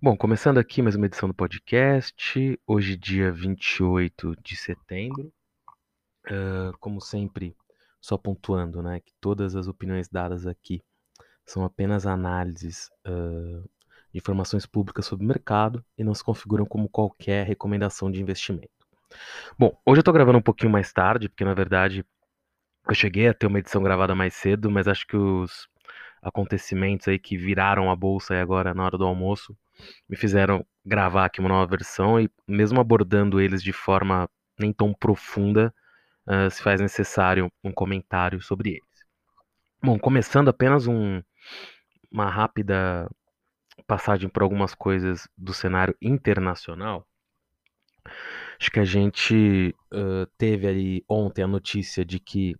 Bom, 0.00 0.16
começando 0.16 0.58
aqui 0.58 0.80
mais 0.80 0.94
uma 0.94 1.06
edição 1.06 1.28
do 1.28 1.34
podcast, 1.34 2.56
hoje 2.64 2.96
dia 2.96 3.32
28 3.32 4.36
de 4.40 4.54
setembro. 4.54 5.32
Uh, 6.24 6.70
como 6.78 7.00
sempre, 7.00 7.56
só 8.00 8.16
pontuando, 8.16 8.80
né, 8.80 9.00
que 9.00 9.12
todas 9.20 9.56
as 9.56 9.66
opiniões 9.66 10.08
dadas 10.08 10.46
aqui 10.46 10.80
são 11.44 11.64
apenas 11.64 12.06
análises 12.06 12.88
uh, 13.08 13.68
de 14.12 14.18
informações 14.18 14.66
públicas 14.66 15.04
sobre 15.04 15.24
o 15.24 15.28
mercado 15.28 15.84
e 15.98 16.04
não 16.04 16.14
se 16.14 16.22
configuram 16.22 16.64
como 16.64 16.88
qualquer 16.88 17.44
recomendação 17.44 18.08
de 18.08 18.22
investimento. 18.22 18.70
Bom, 19.58 19.76
hoje 19.84 19.98
eu 19.98 20.02
estou 20.02 20.14
gravando 20.14 20.38
um 20.38 20.42
pouquinho 20.42 20.70
mais 20.70 20.92
tarde, 20.92 21.28
porque 21.28 21.44
na 21.44 21.54
verdade 21.54 22.06
eu 22.88 22.94
cheguei 22.94 23.26
a 23.26 23.34
ter 23.34 23.48
uma 23.48 23.58
edição 23.58 23.82
gravada 23.82 24.14
mais 24.14 24.34
cedo, 24.34 24.70
mas 24.70 24.86
acho 24.86 25.04
que 25.08 25.16
os 25.16 25.68
acontecimentos 26.22 27.08
aí 27.08 27.18
que 27.18 27.36
viraram 27.36 27.90
a 27.90 27.96
bolsa 27.96 28.40
agora 28.40 28.72
na 28.72 28.84
hora 28.84 28.96
do 28.96 29.04
almoço 29.04 29.58
me 30.08 30.16
fizeram 30.16 30.64
gravar 30.84 31.26
aqui 31.26 31.40
uma 31.40 31.48
nova 31.48 31.66
versão 31.66 32.20
e 32.20 32.30
mesmo 32.46 32.80
abordando 32.80 33.40
eles 33.40 33.62
de 33.62 33.72
forma 33.72 34.28
nem 34.58 34.72
tão 34.72 34.92
profunda, 34.92 35.72
uh, 36.26 36.50
se 36.50 36.62
faz 36.62 36.80
necessário 36.80 37.50
um 37.62 37.72
comentário 37.72 38.40
sobre 38.40 38.70
eles. 38.70 38.82
Bom, 39.82 39.98
começando 39.98 40.48
apenas 40.48 40.86
um, 40.86 41.22
uma 42.10 42.28
rápida 42.28 43.08
passagem 43.86 44.28
por 44.28 44.42
algumas 44.42 44.74
coisas 44.74 45.28
do 45.36 45.54
cenário 45.54 45.96
internacional. 46.02 47.06
Acho 48.60 48.70
que 48.70 48.80
a 48.80 48.84
gente 48.84 49.74
uh, 49.92 50.26
teve 50.36 50.66
ali 50.66 51.04
ontem 51.08 51.42
a 51.42 51.46
notícia 51.46 52.04
de 52.04 52.18
que 52.18 52.56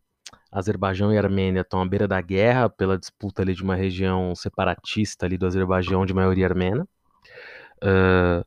Azerbaijão 0.52 1.12
e 1.12 1.18
Armênia 1.18 1.62
estão 1.62 1.80
à 1.82 1.86
beira 1.86 2.06
da 2.06 2.20
guerra 2.20 2.70
pela 2.70 2.98
disputa 2.98 3.42
ali 3.42 3.54
de 3.54 3.62
uma 3.62 3.74
região 3.74 4.34
separatista 4.34 5.26
ali 5.26 5.36
do 5.36 5.46
Azerbaijão 5.46 6.06
de 6.06 6.14
maioria 6.14 6.46
armênia. 6.46 6.86
Uh, 7.82 8.44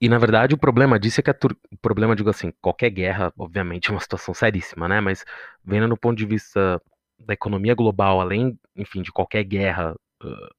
e 0.00 0.08
na 0.08 0.18
verdade 0.18 0.54
o 0.54 0.58
problema 0.58 0.98
disso 0.98 1.20
é 1.20 1.22
que 1.22 1.30
a 1.30 1.34
Tur 1.34 1.56
o 1.70 1.76
problema, 1.76 2.16
digo 2.16 2.28
assim, 2.28 2.52
qualquer 2.60 2.90
guerra, 2.90 3.32
obviamente, 3.38 3.88
é 3.88 3.92
uma 3.92 4.00
situação 4.00 4.34
seríssima, 4.34 4.88
né? 4.88 5.00
Mas 5.00 5.24
vendo 5.64 5.86
no 5.88 5.96
ponto 5.96 6.18
de 6.18 6.26
vista 6.26 6.82
da 7.18 7.34
economia 7.34 7.74
global, 7.74 8.20
além, 8.20 8.58
enfim, 8.76 9.00
de 9.02 9.12
qualquer 9.12 9.44
guerra 9.44 9.94
uh, 10.24 10.54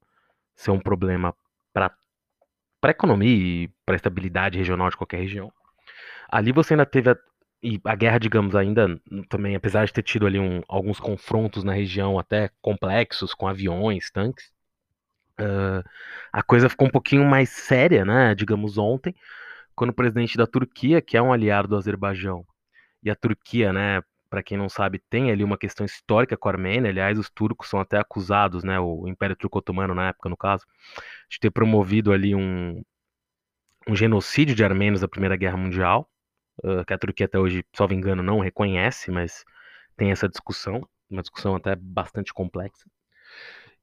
ser 0.56 0.72
um 0.72 0.80
problema 0.80 1.36
para 1.74 1.92
para 2.80 2.92
economia 2.92 3.30
e 3.30 3.70
para 3.86 3.96
estabilidade 3.96 4.58
regional 4.58 4.90
de 4.90 4.98
qualquer 4.98 5.18
região. 5.18 5.52
Ali 6.30 6.52
você 6.52 6.74
ainda 6.74 6.86
teve 6.86 7.12
a, 7.12 7.18
e 7.62 7.80
a 7.86 7.96
guerra, 7.96 8.18
digamos, 8.20 8.56
ainda 8.56 9.00
também, 9.30 9.56
apesar 9.56 9.86
de 9.86 9.94
ter 9.94 10.04
tido 10.04 10.26
ali 10.28 10.38
um, 10.38 10.62
alguns 10.68 11.00
confrontos 11.00 11.64
na 11.64 11.74
região 11.74 12.20
até 12.20 12.50
complexos 12.62 13.34
com 13.34 13.48
aviões, 13.48 14.12
tanques, 14.12 14.53
Uh, 15.40 15.84
a 16.32 16.44
coisa 16.44 16.70
ficou 16.70 16.88
um 16.88 16.92
pouquinho 16.92 17.26
mais 17.26 17.50
séria, 17.50 18.06
né? 18.06 18.36
Digamos 18.36 18.78
ontem, 18.78 19.16
quando 19.76 19.92
o 19.92 19.94
presidente 19.94 20.38
da 20.38 20.46
Turquia, 20.48 21.02
que 21.02 21.18
é 21.18 21.22
um 21.22 21.34
aliado 21.34 21.68
do 21.68 21.76
Azerbaijão, 21.78 22.46
e 23.04 23.10
a 23.10 23.16
Turquia, 23.16 23.74
né? 23.74 24.02
Para 24.30 24.42
quem 24.42 24.58
não 24.58 24.68
sabe, 24.70 25.00
tem 25.10 25.32
ali 25.32 25.44
uma 25.44 25.58
questão 25.58 25.86
histórica 25.86 26.36
com 26.38 26.50
a 26.50 26.54
Armênia. 26.54 26.90
Aliás, 26.90 27.20
os 27.20 27.30
turcos 27.30 27.70
são 27.70 27.80
até 27.80 28.00
acusados, 28.00 28.64
né? 28.64 28.80
O 28.80 29.08
Império 29.08 29.36
Turco-Otomano, 29.36 29.94
na 29.94 30.10
época, 30.10 30.30
no 30.30 30.38
caso, 30.38 30.66
de 31.30 31.40
ter 31.40 31.52
promovido 31.52 32.12
ali 32.12 32.34
um, 32.34 32.82
um 33.88 33.96
genocídio 33.96 34.56
de 34.56 34.64
armênios 34.64 35.02
da 35.02 35.08
Primeira 35.08 35.36
Guerra 35.36 35.58
Mundial, 35.58 36.10
uh, 36.64 36.84
que 36.86 36.94
a 36.94 36.98
Turquia 36.98 37.26
até 37.26 37.38
hoje, 37.38 37.64
salvo 37.76 37.94
engano, 37.94 38.24
não 38.24 38.40
reconhece, 38.40 39.12
mas 39.12 39.44
tem 39.96 40.12
essa 40.12 40.28
discussão, 40.28 40.88
uma 41.10 41.22
discussão 41.22 41.56
até 41.56 41.76
bastante 41.76 42.34
complexa. 42.34 42.86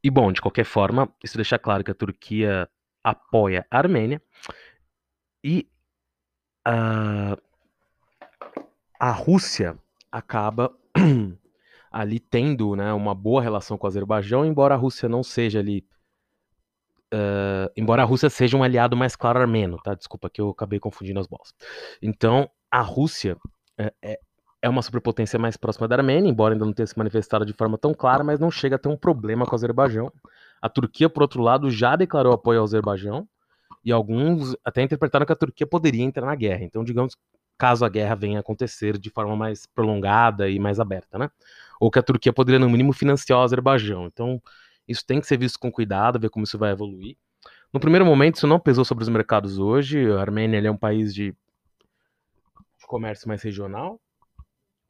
E 0.03 0.11
bom, 0.11 0.33
de 0.33 0.41
qualquer 0.41 0.65
forma, 0.65 1.13
isso 1.23 1.37
deixa 1.37 1.59
claro 1.59 1.85
que 1.85 1.91
a 1.91 1.95
Turquia 1.95 2.69
apoia 3.05 3.67
a 3.71 3.79
Armênia 3.79 4.23
e 5.45 5.69
a, 6.65 7.37
a 8.99 9.11
Rússia 9.13 9.79
acaba 10.11 10.75
ali 11.91 12.21
tendo 12.21 12.77
né, 12.77 12.93
uma 12.93 13.15
boa 13.15 13.43
relação 13.43 13.77
com 13.77 13.87
o 13.87 13.89
Azerbaijão, 13.89 14.45
embora 14.45 14.75
a 14.75 14.79
Rússia 14.79 15.09
não 15.09 15.23
seja 15.23 15.59
ali. 15.59 15.87
Uh, 17.13 17.67
embora 17.77 18.03
a 18.03 18.05
Rússia 18.05 18.31
seja 18.31 18.57
um 18.57 18.63
aliado 18.63 18.97
mais 18.97 19.17
claro 19.17 19.41
armeno, 19.41 19.79
tá? 19.83 19.95
Desculpa 19.95 20.31
que 20.31 20.41
eu 20.41 20.51
acabei 20.51 20.79
confundindo 20.79 21.19
as 21.19 21.27
bolas. 21.27 21.53
Então, 22.01 22.49
a 22.71 22.81
Rússia 22.81 23.37
é, 23.77 23.93
é, 24.01 24.21
é 24.63 24.69
uma 24.69 24.83
superpotência 24.83 25.39
mais 25.39 25.57
próxima 25.57 25.89
da 25.89 25.97
Armênia, 25.97 26.29
embora 26.29 26.55
ainda 26.55 26.65
não 26.65 26.73
tenha 26.73 26.87
se 26.87 26.97
manifestado 26.99 27.47
de 27.47 27.53
forma 27.53 27.79
tão 27.79 27.95
clara, 27.95 28.23
mas 28.23 28.39
não 28.39 28.51
chega 28.51 28.77
a 28.77 28.79
ter 28.79 28.89
um 28.89 28.97
problema 28.97 29.47
com 29.47 29.53
o 29.53 29.55
Azerbaijão. 29.55 30.13
A 30.61 30.69
Turquia, 30.69 31.09
por 31.09 31.23
outro 31.23 31.43
lado, 31.43 31.71
já 31.71 31.97
declarou 31.97 32.33
apoio 32.33 32.59
ao 32.59 32.65
Azerbaijão, 32.65 33.27
e 33.85 33.91
alguns 33.91 34.55
até 34.65 34.83
interpretaram 34.83 35.25
que 35.25 35.33
a 35.33 35.37
Turquia 35.37 35.67
poderia 35.67 36.05
entrar 36.05 36.27
na 36.27 36.35
guerra. 36.35 36.65
Então, 36.65 36.85
digamos, 36.85 37.17
caso 37.57 37.85
a 37.85 37.89
guerra 37.89 38.15
venha 38.15 38.39
a 38.39 38.41
acontecer 38.41 38.99
de 38.99 39.11
forma 39.11 39.35
mais 39.35 39.67
prolongada 39.67 40.49
e 40.51 40.59
mais 40.59 40.79
aberta, 40.79 41.19
né? 41.19 41.31
Ou 41.81 41.91
que 41.91 41.99
a 41.99 42.03
Turquia 42.03 42.33
poderia, 42.33 42.59
no 42.59 42.69
mínimo, 42.69 42.93
financiar 42.93 43.39
o 43.39 43.43
Azerbaijão. 43.43 44.07
Então, 44.07 44.41
isso 44.87 45.05
tem 45.07 45.21
que 45.21 45.27
ser 45.27 45.39
visto 45.39 45.59
com 45.59 45.73
cuidado, 45.73 46.21
ver 46.21 46.29
como 46.29 46.45
isso 46.45 46.59
vai 46.59 46.73
evoluir. 46.73 47.17
No 47.73 47.81
primeiro 47.81 48.05
momento, 48.05 48.37
isso 48.37 48.47
não 48.47 48.61
pesou 48.61 48.85
sobre 48.85 49.03
os 49.03 49.09
mercados 49.09 49.59
hoje. 49.59 50.11
A 50.13 50.21
Armênia 50.21 50.59
é 50.59 50.71
um 50.71 50.77
país 50.77 51.15
de 51.15 51.35
comércio 52.87 53.29
mais 53.29 53.41
regional, 53.43 54.01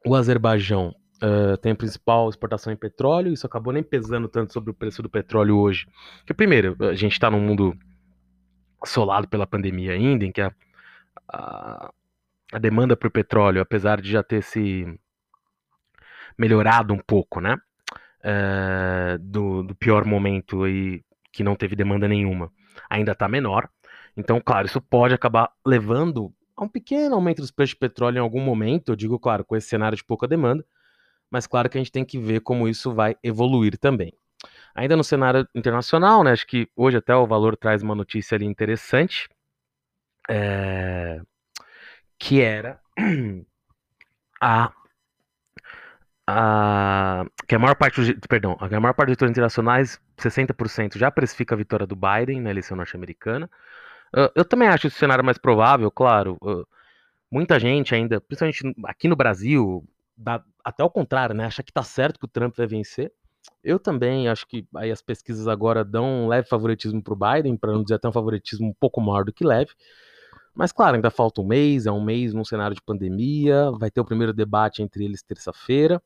o 0.05 0.15
Azerbaijão 0.15 0.94
uh, 1.22 1.56
tem 1.59 1.72
a 1.72 1.77
principal 1.77 2.28
exportação 2.28 2.72
em 2.72 2.77
petróleo, 2.77 3.33
isso 3.33 3.47
acabou 3.47 3.72
nem 3.72 3.83
pesando 3.83 4.28
tanto 4.28 4.53
sobre 4.53 4.71
o 4.71 4.75
preço 4.75 5.03
do 5.03 5.11
petróleo 5.11 5.59
hoje. 5.59 5.87
Porque, 6.19 6.34
primeiro, 6.34 6.77
a 6.81 6.94
gente 6.94 7.12
está 7.12 7.31
num 7.31 7.41
mundo 7.41 7.77
assolado 8.83 9.28
pela 9.28 9.47
pandemia 9.47 9.93
ainda, 9.93 10.25
em 10.25 10.33
que 10.33 10.41
a, 10.41 10.53
a, 11.33 11.93
a 12.53 12.59
demanda 12.59 12.97
por 12.97 13.11
petróleo, 13.11 13.61
apesar 13.61 14.00
de 14.00 14.11
já 14.11 14.22
ter 14.22 14.43
se 14.43 14.87
melhorado 16.38 16.94
um 16.94 16.99
pouco, 16.99 17.41
né? 17.41 17.56
Uh, 18.22 19.19
do, 19.19 19.62
do, 19.62 19.75
pior 19.75 20.05
momento 20.05 20.65
aí 20.65 21.03
que 21.32 21.43
não 21.43 21.56
teve 21.56 21.75
demanda 21.75 22.06
nenhuma, 22.06 22.53
ainda 22.88 23.12
está 23.12 23.28
menor. 23.28 23.69
Então, 24.17 24.41
claro, 24.41 24.67
isso 24.67 24.81
pode 24.81 25.15
acabar 25.15 25.50
levando 25.65 26.32
a 26.60 26.65
um 26.65 26.69
pequeno 26.69 27.15
aumento 27.15 27.41
dos 27.41 27.50
preços 27.50 27.71
de 27.71 27.76
petróleo 27.76 28.19
em 28.19 28.21
algum 28.21 28.41
momento, 28.41 28.93
eu 28.93 28.97
digo, 28.97 29.19
claro, 29.19 29.44
com 29.44 29.56
esse 29.56 29.66
cenário 29.66 29.97
de 29.97 30.04
pouca 30.04 30.28
demanda, 30.28 30.65
mas 31.31 31.47
claro 31.47 31.71
que 31.71 31.78
a 31.78 31.81
gente 31.81 31.91
tem 31.91 32.04
que 32.04 32.19
ver 32.19 32.41
como 32.41 32.69
isso 32.69 32.93
vai 32.93 33.16
evoluir 33.22 33.78
também. 33.78 34.12
Ainda 34.75 34.94
no 34.94 35.03
cenário 35.03 35.49
internacional, 35.54 36.22
né, 36.22 36.32
acho 36.32 36.47
que 36.47 36.69
hoje 36.76 36.99
até 36.99 37.15
o 37.15 37.26
Valor 37.26 37.56
traz 37.56 37.82
uma 37.82 37.94
notícia 37.94 38.37
ali 38.37 38.44
interessante, 38.44 39.26
é, 40.28 41.22
que 42.19 42.43
era 42.43 42.78
a, 44.41 44.70
a, 46.26 47.25
que 47.49 47.54
a 47.54 47.59
maior 47.59 47.75
parte, 47.75 48.15
perdão, 48.28 48.59
a 48.60 48.81
maior 48.81 48.93
parte 48.93 49.16
dos 49.16 49.31
internacionais, 49.31 49.99
60% 50.19 50.99
já 50.99 51.10
precifica 51.10 51.54
a 51.54 51.59
vitória 51.59 51.87
do 51.87 51.97
Biden 51.97 52.43
na 52.43 52.50
eleição 52.50 52.76
norte-americana, 52.76 53.50
eu 54.34 54.44
também 54.44 54.69
acho 54.69 54.87
esse 54.87 54.97
cenário 54.97 55.25
mais 55.25 55.38
provável, 55.38 55.91
claro. 55.91 56.38
Muita 57.31 57.60
gente 57.60 57.94
ainda, 57.94 58.21
principalmente 58.21 58.75
aqui 58.84 59.06
no 59.06 59.15
Brasil, 59.15 59.84
dá, 60.16 60.43
até 60.65 60.82
o 60.82 60.91
contrário, 60.91 61.34
né? 61.34 61.44
Acha 61.44 61.62
que 61.62 61.72
tá 61.72 61.82
certo 61.82 62.19
que 62.19 62.25
o 62.25 62.28
Trump 62.28 62.56
vai 62.56 62.66
vencer. 62.66 63.12
Eu 63.62 63.78
também 63.78 64.28
acho 64.28 64.47
que 64.47 64.66
aí 64.76 64.91
as 64.91 65.00
pesquisas 65.00 65.47
agora 65.49 65.84
dão 65.84 66.25
um 66.25 66.28
leve 66.28 66.49
favoritismo 66.49 67.03
pro 67.03 67.16
Biden, 67.16 67.56
para 67.56 67.72
não 67.72 67.82
dizer 67.82 67.94
até 67.94 68.09
um 68.09 68.12
favoritismo 68.12 68.69
um 68.69 68.75
pouco 68.75 69.00
maior 69.00 69.25
do 69.25 69.32
que 69.32 69.44
leve. 69.44 69.70
Mas 70.54 70.72
claro, 70.72 70.97
ainda 70.97 71.10
falta 71.10 71.41
um 71.41 71.47
mês, 71.47 71.87
é 71.87 71.93
um 71.93 72.03
mês 72.03 72.34
num 72.34 72.44
cenário 72.44 72.75
de 72.75 72.82
pandemia, 72.82 73.70
vai 73.72 73.91
ter 73.91 74.00
o 74.00 74.04
primeiro 74.04 74.32
debate 74.32 74.82
entre 74.82 75.04
eles 75.04 75.22
terça-feira, 75.22 76.03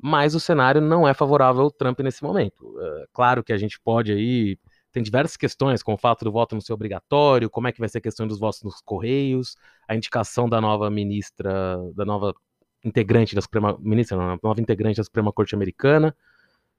mas 0.00 0.34
o 0.34 0.40
cenário 0.40 0.80
não 0.80 1.06
é 1.06 1.14
favorável 1.14 1.62
ao 1.62 1.70
Trump 1.70 2.00
nesse 2.00 2.22
momento. 2.22 2.66
Uh, 2.66 3.06
claro 3.12 3.44
que 3.44 3.52
a 3.52 3.58
gente 3.58 3.78
pode 3.78 4.12
aí 4.12 4.58
tem 4.96 5.02
diversas 5.02 5.36
questões, 5.36 5.82
como 5.82 5.96
o 5.96 6.00
fato 6.00 6.24
do 6.24 6.32
voto 6.32 6.54
não 6.54 6.60
ser 6.62 6.72
obrigatório, 6.72 7.50
como 7.50 7.68
é 7.68 7.72
que 7.72 7.78
vai 7.78 7.86
ser 7.86 7.98
a 7.98 8.00
questão 8.00 8.26
dos 8.26 8.38
votos 8.38 8.62
nos 8.62 8.80
Correios, 8.80 9.54
a 9.86 9.94
indicação 9.94 10.48
da 10.48 10.58
nova 10.58 10.88
ministra, 10.88 11.76
da 11.94 12.02
nova 12.02 12.34
integrante 12.82 13.34
da 13.34 13.42
Suprema, 13.42 13.76
ministra, 13.78 14.16
não, 14.16 14.38
nova 14.42 14.58
integrante 14.58 14.96
da 14.96 15.04
Suprema 15.04 15.30
Corte 15.30 15.54
Americana, 15.54 16.16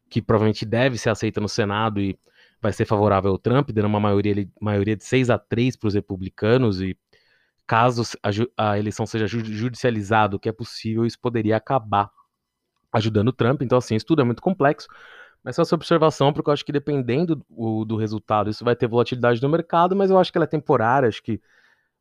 que 0.10 0.20
provavelmente 0.20 0.66
deve 0.66 0.98
ser 0.98 1.12
aceita 1.12 1.40
no 1.40 1.48
Senado 1.48 2.02
e 2.02 2.18
vai 2.60 2.74
ser 2.74 2.86
favorável 2.86 3.30
ao 3.30 3.38
Trump, 3.38 3.70
dando 3.70 3.86
uma 3.86 4.00
maioria, 4.00 4.50
maioria 4.60 4.96
de 4.96 5.04
6 5.04 5.30
a 5.30 5.38
3 5.38 5.76
para 5.76 5.88
os 5.90 5.94
republicanos, 5.94 6.82
e 6.82 6.98
caso 7.68 8.02
a, 8.58 8.72
a 8.72 8.80
eleição 8.80 9.06
seja 9.06 9.28
judicializada, 9.28 10.36
o 10.36 10.40
que 10.40 10.50
é 10.50 10.52
possível, 10.52 11.06
isso 11.06 11.20
poderia 11.20 11.56
acabar 11.56 12.10
ajudando 12.92 13.28
o 13.28 13.34
Trump. 13.34 13.62
Então, 13.62 13.78
assim, 13.78 13.96
isso 13.96 14.08
tudo 14.08 14.24
é 14.24 14.26
muito 14.26 14.42
complexo. 14.42 14.88
Mas 15.48 15.56
só 15.56 15.62
essa 15.62 15.76
observação, 15.76 16.34
porque 16.34 16.50
eu 16.50 16.54
acho 16.54 16.66
que 16.66 16.74
dependendo 16.74 17.38
do, 17.50 17.86
do, 17.86 17.96
resultado, 17.96 18.50
isso 18.50 18.66
vai 18.66 18.76
ter 18.76 18.86
volatilidade 18.86 19.42
no 19.42 19.48
mercado, 19.48 19.96
mas 19.96 20.12
eu 20.12 20.20
acho 20.20 20.30
que 20.30 20.38
ela 20.38 20.44
é 20.44 20.48
temporária. 20.48 21.08
Acho 21.08 21.24
que, 21.24 21.40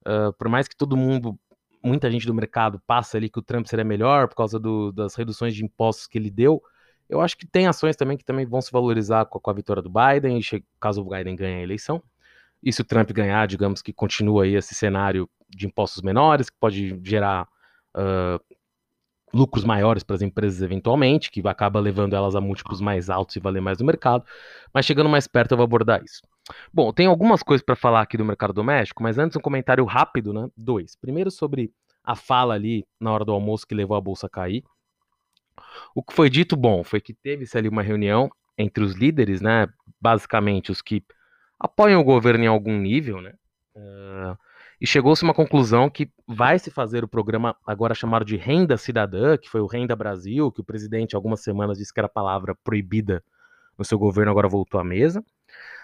uh, 0.04 0.32
por 0.36 0.48
mais 0.48 0.66
que 0.66 0.74
todo 0.74 0.96
mundo, 0.96 1.38
muita 1.80 2.10
gente 2.10 2.26
do 2.26 2.34
mercado 2.34 2.82
passe 2.88 3.16
ali 3.16 3.30
que 3.30 3.38
o 3.38 3.42
Trump 3.42 3.64
seria 3.66 3.84
melhor 3.84 4.26
por 4.26 4.34
causa 4.34 4.58
do, 4.58 4.90
das 4.90 5.14
reduções 5.14 5.54
de 5.54 5.64
impostos 5.64 6.08
que 6.08 6.18
ele 6.18 6.28
deu, 6.28 6.60
eu 7.08 7.20
acho 7.20 7.38
que 7.38 7.46
tem 7.46 7.68
ações 7.68 7.94
também 7.94 8.16
que 8.16 8.24
também 8.24 8.44
vão 8.44 8.60
se 8.60 8.72
valorizar 8.72 9.26
com 9.26 9.38
a, 9.38 9.40
com 9.40 9.48
a 9.48 9.54
vitória 9.54 9.80
do 9.80 9.92
Biden, 9.92 10.40
caso 10.80 11.00
o 11.02 11.08
Biden 11.08 11.36
ganhe 11.36 11.60
a 11.60 11.62
eleição. 11.62 12.02
E 12.60 12.72
se 12.72 12.80
o 12.80 12.84
Trump 12.84 13.12
ganhar, 13.12 13.46
digamos 13.46 13.80
que 13.80 13.92
continua 13.92 14.42
aí 14.42 14.56
esse 14.56 14.74
cenário 14.74 15.30
de 15.48 15.68
impostos 15.68 16.02
menores, 16.02 16.50
que 16.50 16.58
pode 16.58 17.00
gerar 17.04 17.46
uh, 17.94 18.42
lucros 19.36 19.64
maiores 19.64 20.02
para 20.02 20.16
as 20.16 20.22
empresas 20.22 20.62
eventualmente, 20.62 21.30
que 21.30 21.46
acaba 21.46 21.78
levando 21.78 22.16
elas 22.16 22.34
a 22.34 22.40
múltiplos 22.40 22.80
mais 22.80 23.10
altos 23.10 23.36
e 23.36 23.40
valer 23.40 23.60
mais 23.60 23.78
no 23.78 23.84
mercado. 23.84 24.24
Mas 24.72 24.86
chegando 24.86 25.08
mais 25.08 25.26
perto 25.26 25.52
eu 25.52 25.56
vou 25.58 25.64
abordar 25.64 26.02
isso. 26.02 26.22
Bom, 26.72 26.92
tem 26.92 27.06
algumas 27.06 27.42
coisas 27.42 27.64
para 27.64 27.76
falar 27.76 28.00
aqui 28.00 28.16
do 28.16 28.24
mercado 28.24 28.52
doméstico, 28.52 29.02
mas 29.02 29.18
antes 29.18 29.36
um 29.36 29.40
comentário 29.40 29.84
rápido, 29.84 30.32
né? 30.32 30.48
Dois. 30.56 30.96
Primeiro 30.96 31.30
sobre 31.30 31.70
a 32.02 32.14
fala 32.14 32.54
ali 32.54 32.84
na 33.00 33.12
hora 33.12 33.24
do 33.24 33.32
almoço 33.32 33.66
que 33.66 33.74
levou 33.74 33.96
a 33.96 34.00
bolsa 34.00 34.26
a 34.26 34.30
cair. 34.30 34.64
O 35.94 36.02
que 36.02 36.14
foi 36.14 36.30
dito, 36.30 36.56
bom, 36.56 36.84
foi 36.84 37.00
que 37.00 37.12
teve-se 37.12 37.58
ali 37.58 37.68
uma 37.68 37.82
reunião 37.82 38.30
entre 38.56 38.82
os 38.82 38.94
líderes, 38.94 39.40
né? 39.40 39.68
Basicamente 40.00 40.70
os 40.70 40.80
que 40.80 41.02
apoiam 41.58 42.00
o 42.00 42.04
governo 42.04 42.44
em 42.44 42.48
algum 42.48 42.78
nível, 42.78 43.20
né? 43.20 43.34
Uh, 43.74 44.38
e 44.80 44.86
chegou-se 44.86 45.22
uma 45.22 45.32
conclusão 45.32 45.88
que 45.88 46.10
vai 46.26 46.58
se 46.58 46.70
fazer 46.70 47.02
o 47.02 47.08
programa 47.08 47.56
agora 47.66 47.94
chamado 47.94 48.24
de 48.24 48.36
Renda 48.36 48.76
Cidadã, 48.76 49.36
que 49.36 49.48
foi 49.48 49.60
o 49.60 49.66
Renda 49.66 49.96
Brasil, 49.96 50.52
que 50.52 50.60
o 50.60 50.64
presidente 50.64 51.16
algumas 51.16 51.40
semanas 51.40 51.78
disse 51.78 51.92
que 51.92 52.00
era 52.00 52.08
palavra 52.08 52.54
proibida 52.62 53.24
no 53.78 53.84
seu 53.84 53.98
governo, 53.98 54.30
agora 54.30 54.48
voltou 54.48 54.78
à 54.78 54.84
mesa. 54.84 55.24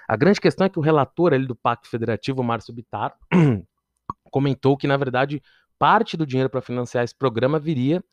A 0.08 0.16
grande 0.16 0.40
questão 0.40 0.66
é 0.66 0.68
que 0.68 0.78
o 0.78 0.82
relator 0.82 1.32
ali 1.32 1.46
do 1.46 1.56
Pacto 1.56 1.88
Federativo, 1.88 2.42
Márcio 2.42 2.74
Bittar, 2.74 3.16
comentou 4.30 4.76
que, 4.76 4.86
na 4.86 4.96
verdade, 4.96 5.42
parte 5.78 6.16
do 6.16 6.26
dinheiro 6.26 6.50
para 6.50 6.60
financiar 6.60 7.04
esse 7.04 7.16
programa 7.16 7.58
viria 7.58 8.04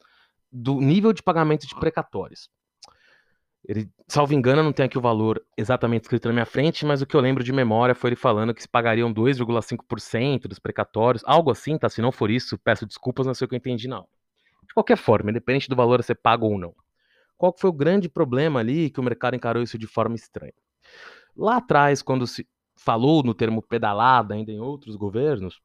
do 0.52 0.80
nível 0.80 1.12
de 1.14 1.22
pagamento 1.22 1.68
de 1.68 1.76
precatórios. 1.76 2.50
Ele, 3.68 3.90
salvo 4.08 4.34
engano, 4.34 4.64
não 4.64 4.72
tem 4.72 4.86
aqui 4.86 4.98
o 4.98 5.02
valor 5.02 5.44
exatamente 5.58 6.04
escrito 6.04 6.28
na 6.28 6.34
minha 6.34 6.46
frente, 6.46 6.86
mas 6.86 7.02
o 7.02 7.06
que 7.06 7.16
eu 7.16 7.22
lembro 7.22 7.44
de 7.44 7.52
memória 7.52 7.94
foi 7.94 8.10
ele 8.10 8.16
falando 8.16 8.54
que 8.54 8.62
se 8.62 8.68
pagariam 8.68 9.14
2,5% 9.14 10.48
dos 10.48 10.60
precatórios, 10.60 11.24
algo 11.26 11.52
assim, 11.52 11.78
tá? 11.78 11.90
Se 11.90 12.02
não 12.02 12.12
for 12.12 12.32
isso, 12.32 12.58
peço 12.58 12.86
desculpas, 12.86 13.28
não 13.28 13.34
sei 13.34 13.46
o 13.46 13.48
que 13.48 13.56
eu 13.56 13.58
entendi, 13.58 13.88
não. 13.88 14.08
De 14.66 14.74
qualquer 14.74 14.98
forma, 14.98 15.30
independente 15.30 15.70
do 15.70 15.76
valor 15.76 16.00
a 16.00 16.04
ser 16.04 16.16
pago 16.16 16.48
ou 16.48 16.58
não. 16.58 16.74
Qual 17.38 17.56
foi 17.58 17.70
o 17.70 17.74
grande 17.74 18.10
problema 18.10 18.60
ali 18.60 18.90
que 18.90 19.00
o 19.00 19.04
mercado 19.04 19.36
encarou 19.36 19.62
isso 19.62 19.78
de 19.78 19.88
forma 19.88 20.16
estranha? 20.16 20.54
Lá 21.36 21.58
atrás, 21.58 22.02
quando 22.02 22.26
se 22.28 22.48
falou 22.76 23.24
no 23.24 23.34
termo 23.34 23.62
pedalada, 23.62 24.34
ainda 24.34 24.52
em 24.52 24.60
outros 24.60 24.96
governos, 24.96 25.62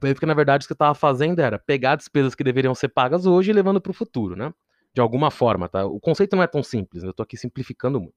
porque, 0.00 0.26
na 0.26 0.34
verdade, 0.34 0.64
o 0.64 0.66
que 0.66 0.72
estava 0.72 0.94
fazendo 0.94 1.40
era 1.40 1.58
pegar 1.58 1.96
despesas 1.96 2.34
que 2.34 2.42
deveriam 2.42 2.74
ser 2.74 2.88
pagas 2.88 3.26
hoje 3.26 3.50
e 3.50 3.54
levando 3.54 3.80
para 3.80 3.90
o 3.90 3.94
futuro, 3.94 4.34
né? 4.34 4.52
De 4.94 5.00
alguma 5.00 5.30
forma, 5.30 5.68
tá? 5.68 5.84
O 5.86 6.00
conceito 6.00 6.36
não 6.36 6.42
é 6.42 6.46
tão 6.46 6.62
simples, 6.62 7.02
eu 7.02 7.10
estou 7.10 7.24
aqui 7.24 7.36
simplificando 7.36 8.00
muito. 8.00 8.14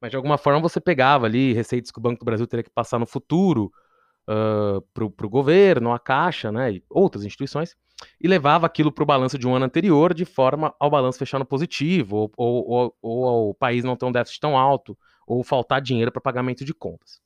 Mas 0.00 0.10
de 0.10 0.16
alguma 0.16 0.36
forma 0.36 0.60
você 0.60 0.80
pegava 0.80 1.26
ali 1.26 1.52
receitas 1.52 1.90
que 1.90 1.98
o 1.98 2.02
Banco 2.02 2.20
do 2.20 2.24
Brasil 2.24 2.46
teria 2.46 2.62
que 2.62 2.70
passar 2.70 2.98
no 2.98 3.06
futuro 3.06 3.72
uh, 4.28 4.80
para 4.92 5.26
o 5.26 5.30
governo, 5.30 5.92
a 5.92 5.98
Caixa, 5.98 6.52
né, 6.52 6.72
e 6.72 6.84
outras 6.90 7.24
instituições, 7.24 7.76
e 8.20 8.28
levava 8.28 8.66
aquilo 8.66 8.92
para 8.92 9.02
o 9.02 9.06
balanço 9.06 9.38
de 9.38 9.46
um 9.46 9.54
ano 9.54 9.64
anterior 9.64 10.12
de 10.12 10.24
forma 10.24 10.74
ao 10.78 10.90
balanço 10.90 11.18
fechar 11.18 11.38
no 11.38 11.46
positivo, 11.46 12.16
ou, 12.16 12.32
ou, 12.36 12.66
ou, 12.68 12.96
ou 13.00 13.28
ao 13.28 13.54
país 13.54 13.84
não 13.84 13.96
ter 13.96 14.04
um 14.04 14.12
déficit 14.12 14.40
tão 14.40 14.58
alto, 14.58 14.98
ou 15.26 15.42
faltar 15.42 15.80
dinheiro 15.80 16.12
para 16.12 16.20
pagamento 16.20 16.64
de 16.64 16.74
contas. 16.74 17.22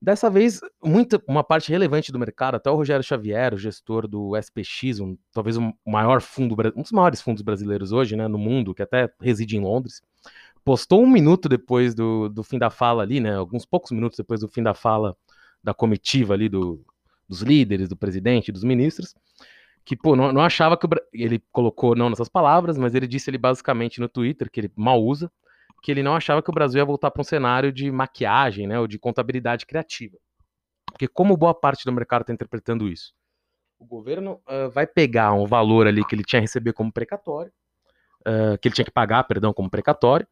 Dessa 0.00 0.30
vez, 0.30 0.60
muita, 0.82 1.20
uma 1.26 1.42
parte 1.42 1.70
relevante 1.70 2.12
do 2.12 2.18
mercado, 2.20 2.54
até 2.54 2.70
o 2.70 2.76
Rogério 2.76 3.02
Xavier, 3.02 3.52
o 3.52 3.58
gestor 3.58 4.06
do 4.06 4.36
SPX, 4.36 5.00
um, 5.00 5.18
talvez 5.32 5.56
o 5.56 5.74
maior 5.84 6.20
fundo, 6.20 6.54
um 6.76 6.82
dos 6.82 6.92
maiores 6.92 7.20
fundos 7.20 7.42
brasileiros 7.42 7.90
hoje, 7.90 8.14
né, 8.14 8.28
no 8.28 8.38
mundo, 8.38 8.72
que 8.74 8.82
até 8.82 9.12
reside 9.20 9.56
em 9.56 9.60
Londres, 9.60 10.00
postou 10.64 11.02
um 11.02 11.10
minuto 11.10 11.48
depois 11.48 11.96
do, 11.96 12.28
do 12.28 12.44
fim 12.44 12.58
da 12.58 12.70
fala 12.70 13.02
ali, 13.02 13.18
né, 13.18 13.34
alguns 13.34 13.66
poucos 13.66 13.90
minutos 13.90 14.16
depois 14.16 14.40
do 14.40 14.48
fim 14.48 14.62
da 14.62 14.72
fala 14.72 15.16
da 15.64 15.74
comitiva 15.74 16.32
ali 16.34 16.48
do, 16.48 16.80
dos 17.28 17.42
líderes, 17.42 17.88
do 17.88 17.96
presidente, 17.96 18.52
dos 18.52 18.62
ministros, 18.62 19.16
que, 19.84 19.96
pô, 19.96 20.14
não, 20.14 20.32
não 20.32 20.42
achava 20.42 20.76
que 20.76 20.86
o, 20.86 20.90
ele 21.12 21.42
colocou 21.50 21.96
não 21.96 22.08
nessas 22.08 22.28
palavras, 22.28 22.78
mas 22.78 22.94
ele 22.94 23.06
disse 23.08 23.30
ele 23.30 23.38
basicamente 23.38 24.00
no 24.00 24.08
Twitter, 24.08 24.48
que 24.48 24.60
ele 24.60 24.72
mal 24.76 25.02
usa, 25.02 25.28
que 25.82 25.90
ele 25.90 26.02
não 26.02 26.14
achava 26.14 26.42
que 26.42 26.50
o 26.50 26.52
Brasil 26.52 26.78
ia 26.78 26.84
voltar 26.84 27.10
para 27.10 27.20
um 27.20 27.24
cenário 27.24 27.72
de 27.72 27.90
maquiagem, 27.90 28.66
né, 28.66 28.78
ou 28.78 28.86
de 28.86 28.98
contabilidade 28.98 29.66
criativa. 29.66 30.16
Porque 30.86 31.06
como 31.06 31.36
boa 31.36 31.54
parte 31.54 31.84
do 31.84 31.92
mercado 31.92 32.22
está 32.22 32.32
interpretando 32.32 32.88
isso? 32.88 33.12
O 33.78 33.86
governo 33.86 34.40
uh, 34.48 34.68
vai 34.70 34.86
pegar 34.86 35.32
um 35.32 35.46
valor 35.46 35.86
ali 35.86 36.04
que 36.04 36.14
ele 36.14 36.24
tinha 36.24 36.40
a 36.40 36.42
receber 36.42 36.72
como 36.72 36.92
precatório, 36.92 37.52
uh, 38.22 38.58
que 38.58 38.68
ele 38.68 38.74
tinha 38.74 38.84
que 38.84 38.90
pagar, 38.90 39.22
perdão, 39.24 39.52
como 39.52 39.70
precatório, 39.70 40.26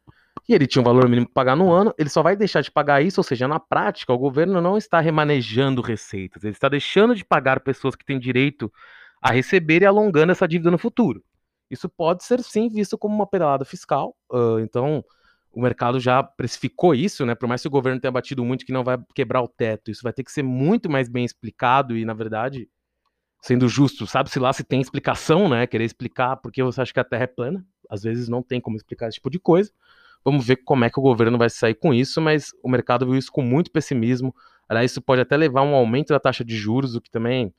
e 0.49 0.55
ele 0.55 0.67
tinha 0.67 0.83
um 0.83 0.85
valor 0.85 1.09
mínimo 1.09 1.27
para 1.27 1.35
pagar 1.35 1.57
no 1.57 1.73
ano, 1.73 1.95
ele 1.97 2.09
só 2.09 2.23
vai 2.23 2.37
deixar 2.37 2.61
de 2.61 2.71
pagar 2.71 3.03
isso, 3.03 3.21
ou 3.21 3.25
seja, 3.25 3.47
na 3.47 3.61
prática, 3.61 4.13
o 4.13 4.19
governo 4.19 4.61
não 4.61 4.77
está 4.77 5.01
remanejando 5.01 5.81
receitas, 5.81 6.45
ele 6.45 6.53
está 6.53 6.69
deixando 6.69 7.15
de 7.15 7.25
pagar 7.25 7.61
pessoas 7.61 7.95
que 7.95 8.05
têm 8.05 8.19
direito 8.19 8.73
a 9.21 9.31
receber 9.31 9.83
e 9.83 9.87
alongando 9.87 10.33
essa 10.33 10.47
dívida 10.47 10.71
no 10.71 10.79
futuro. 10.79 11.25
Isso 11.71 11.89
pode 11.89 12.25
ser 12.25 12.43
sim 12.43 12.69
visto 12.69 12.99
como 12.99 13.15
uma 13.15 13.27
pedalada 13.27 13.65
fiscal, 13.65 14.17
uh, 14.31 14.59
então 14.61 15.05
o 15.57 15.63
mercado 15.63 15.99
já 15.99 16.23
precificou 16.23 16.95
isso, 16.95 17.25
né? 17.25 17.35
Por 17.35 17.49
mais 17.49 17.63
que 17.63 17.69
o 17.69 17.71
governo 17.71 17.99
tenha 17.99 18.13
batido 18.13 18.45
muito 18.45 18.67
que 18.67 18.73
não 18.73 18.85
vai 18.85 18.99
quebrar 19.15 19.41
o 19.41 19.49
teto, 19.49 19.91
isso 19.91 20.03
vai 20.03 20.13
ter 20.13 20.23
que 20.23 20.31
ser 20.31 20.43
muito 20.43 20.91
mais 20.91 21.09
bem 21.09 21.25
explicado 21.25 21.97
e, 21.97 22.05
na 22.05 22.13
verdade, 22.13 22.69
sendo 23.41 23.67
justo, 23.67 24.07
sabe-se 24.07 24.39
lá 24.39 24.53
se 24.53 24.63
tem 24.63 24.83
explicação, 24.83 25.49
né? 25.49 25.67
Querer 25.67 25.85
explicar 25.85 26.37
porque 26.37 26.63
você 26.63 26.83
acha 26.83 26.93
que 26.93 27.01
a 27.01 27.05
Terra 27.05 27.25
é 27.25 27.27
plana, 27.27 27.67
às 27.89 28.03
vezes 28.03 28.29
não 28.29 28.43
tem 28.43 28.61
como 28.61 28.77
explicar 28.77 29.09
esse 29.09 29.15
tipo 29.15 29.31
de 29.31 29.41
coisa. 29.41 29.73
Vamos 30.23 30.47
ver 30.47 30.57
como 30.57 30.85
é 30.85 30.91
que 30.91 31.01
o 31.01 31.03
governo 31.03 31.39
vai 31.39 31.49
sair 31.49 31.75
com 31.75 31.95
isso, 31.95 32.21
mas 32.21 32.51
o 32.63 32.69
mercado 32.69 33.07
viu 33.07 33.17
isso 33.17 33.33
com 33.33 33.41
muito 33.41 33.71
pessimismo. 33.71 34.35
Aliás, 34.69 34.91
isso 34.91 35.01
pode 35.01 35.23
até 35.23 35.39
levar 35.39 35.61
a 35.61 35.65
um 35.65 35.75
aumento 35.75 36.09
da 36.09 36.21
taxa 36.21 36.45
de 36.45 36.55
juros, 36.55 36.95
o 36.95 37.01
que 37.01 37.11
também 37.11 37.55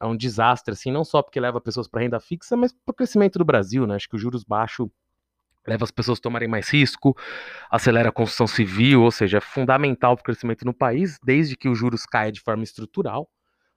é 0.00 0.04
um 0.04 0.16
desastre, 0.16 0.72
assim, 0.72 0.90
não 0.90 1.04
só 1.04 1.22
porque 1.22 1.38
leva 1.38 1.60
pessoas 1.60 1.86
para 1.86 2.00
renda 2.00 2.18
fixa, 2.18 2.56
mas 2.56 2.72
para 2.72 2.90
o 2.90 2.94
crescimento 2.94 3.38
do 3.38 3.44
Brasil, 3.44 3.86
né? 3.86 3.94
Acho 3.94 4.08
que 4.08 4.16
o 4.16 4.18
juros 4.18 4.42
baixo 4.42 4.90
leva 5.66 5.84
as 5.84 5.90
pessoas 5.90 6.18
a 6.18 6.22
tomarem 6.22 6.48
mais 6.48 6.68
risco, 6.68 7.16
acelera 7.70 8.08
a 8.08 8.12
construção 8.12 8.46
civil, 8.46 9.02
ou 9.02 9.10
seja, 9.10 9.38
é 9.38 9.40
fundamental 9.40 10.16
para 10.16 10.22
o 10.22 10.24
crescimento 10.24 10.64
no 10.64 10.72
país, 10.72 11.18
desde 11.24 11.56
que 11.56 11.68
os 11.68 11.78
juros 11.78 12.06
caia 12.06 12.30
de 12.30 12.40
forma 12.40 12.62
estrutural. 12.62 13.28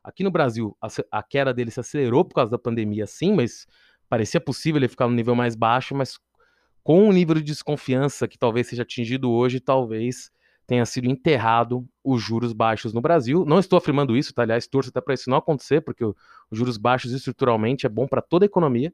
Aqui 0.03 0.24
no 0.24 0.31
Brasil, 0.31 0.77
a, 1.12 1.24
queda 1.24 1.53
dele 1.53 1.71
se 1.71 1.80
acelerou 1.80 2.24
por 2.24 2.36
causa 2.36 2.51
da 2.51 2.57
pandemia, 2.57 3.06
sim, 3.06 3.33
mas 3.33 3.65
parecia 4.07 4.39
possível 4.39 4.80
ele 4.80 4.88
ficar 4.88 5.07
no 5.07 5.13
nível 5.13 5.36
mais 5.36 5.56
baixo, 5.56 5.94
mas 5.95 6.18
com 6.83 7.07
o 7.07 7.12
nível 7.12 7.36
de 7.36 7.44
desconfiança 7.44 8.27
que 8.27 8.38
talvez 8.38 8.68
seja 8.68 8.83
atingido 8.83 9.30
hoje, 9.30 9.59
talvez 9.59 10.31
tenha 10.65 10.86
sido 10.86 11.07
enterrado 11.07 11.88
os 12.03 12.21
juros 12.21 12.53
baixos 12.53 12.94
no 12.94 13.01
Brasil. 13.01 13.44
Não 13.45 13.59
estou 13.59 13.77
afirmando 13.77 14.15
isso, 14.15 14.33
tá? 14.33 14.44
aliás, 14.44 14.68
torço 14.68 14.89
até 14.89 15.01
para 15.01 15.15
isso 15.15 15.29
não 15.29 15.38
acontecer, 15.38 15.81
porque 15.81 16.05
os 16.05 16.15
juros 16.51 16.77
baixos 16.77 17.12
estruturalmente 17.12 17.86
é 17.86 17.89
bom 17.89 18.08
para 18.08 18.22
toda 18.22 18.46
a 18.46 18.48
economia 18.48 18.93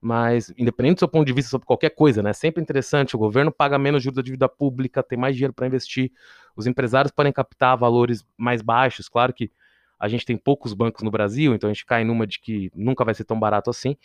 mas 0.00 0.52
independente 0.56 0.96
do 0.96 0.98
seu 1.00 1.08
ponto 1.08 1.26
de 1.26 1.32
vista 1.32 1.50
sobre 1.50 1.66
qualquer 1.66 1.90
coisa, 1.90 2.22
né? 2.22 2.32
Sempre 2.32 2.62
interessante, 2.62 3.16
o 3.16 3.18
governo 3.18 3.50
paga 3.50 3.78
menos 3.78 4.02
juros 4.02 4.16
da 4.16 4.22
dívida 4.22 4.48
pública, 4.48 5.02
tem 5.02 5.18
mais 5.18 5.34
dinheiro 5.34 5.52
para 5.52 5.66
investir, 5.66 6.12
os 6.56 6.66
empresários 6.66 7.12
podem 7.12 7.32
captar 7.32 7.76
valores 7.76 8.24
mais 8.36 8.62
baixos, 8.62 9.08
claro 9.08 9.32
que 9.32 9.50
a 9.98 10.08
gente 10.08 10.24
tem 10.24 10.36
poucos 10.36 10.72
bancos 10.72 11.02
no 11.02 11.10
Brasil, 11.10 11.54
então 11.54 11.68
a 11.68 11.72
gente 11.72 11.84
cai 11.84 12.04
numa 12.04 12.26
de 12.26 12.38
que 12.38 12.70
nunca 12.74 13.04
vai 13.04 13.14
ser 13.14 13.24
tão 13.24 13.38
barato 13.38 13.68
assim, 13.68 13.96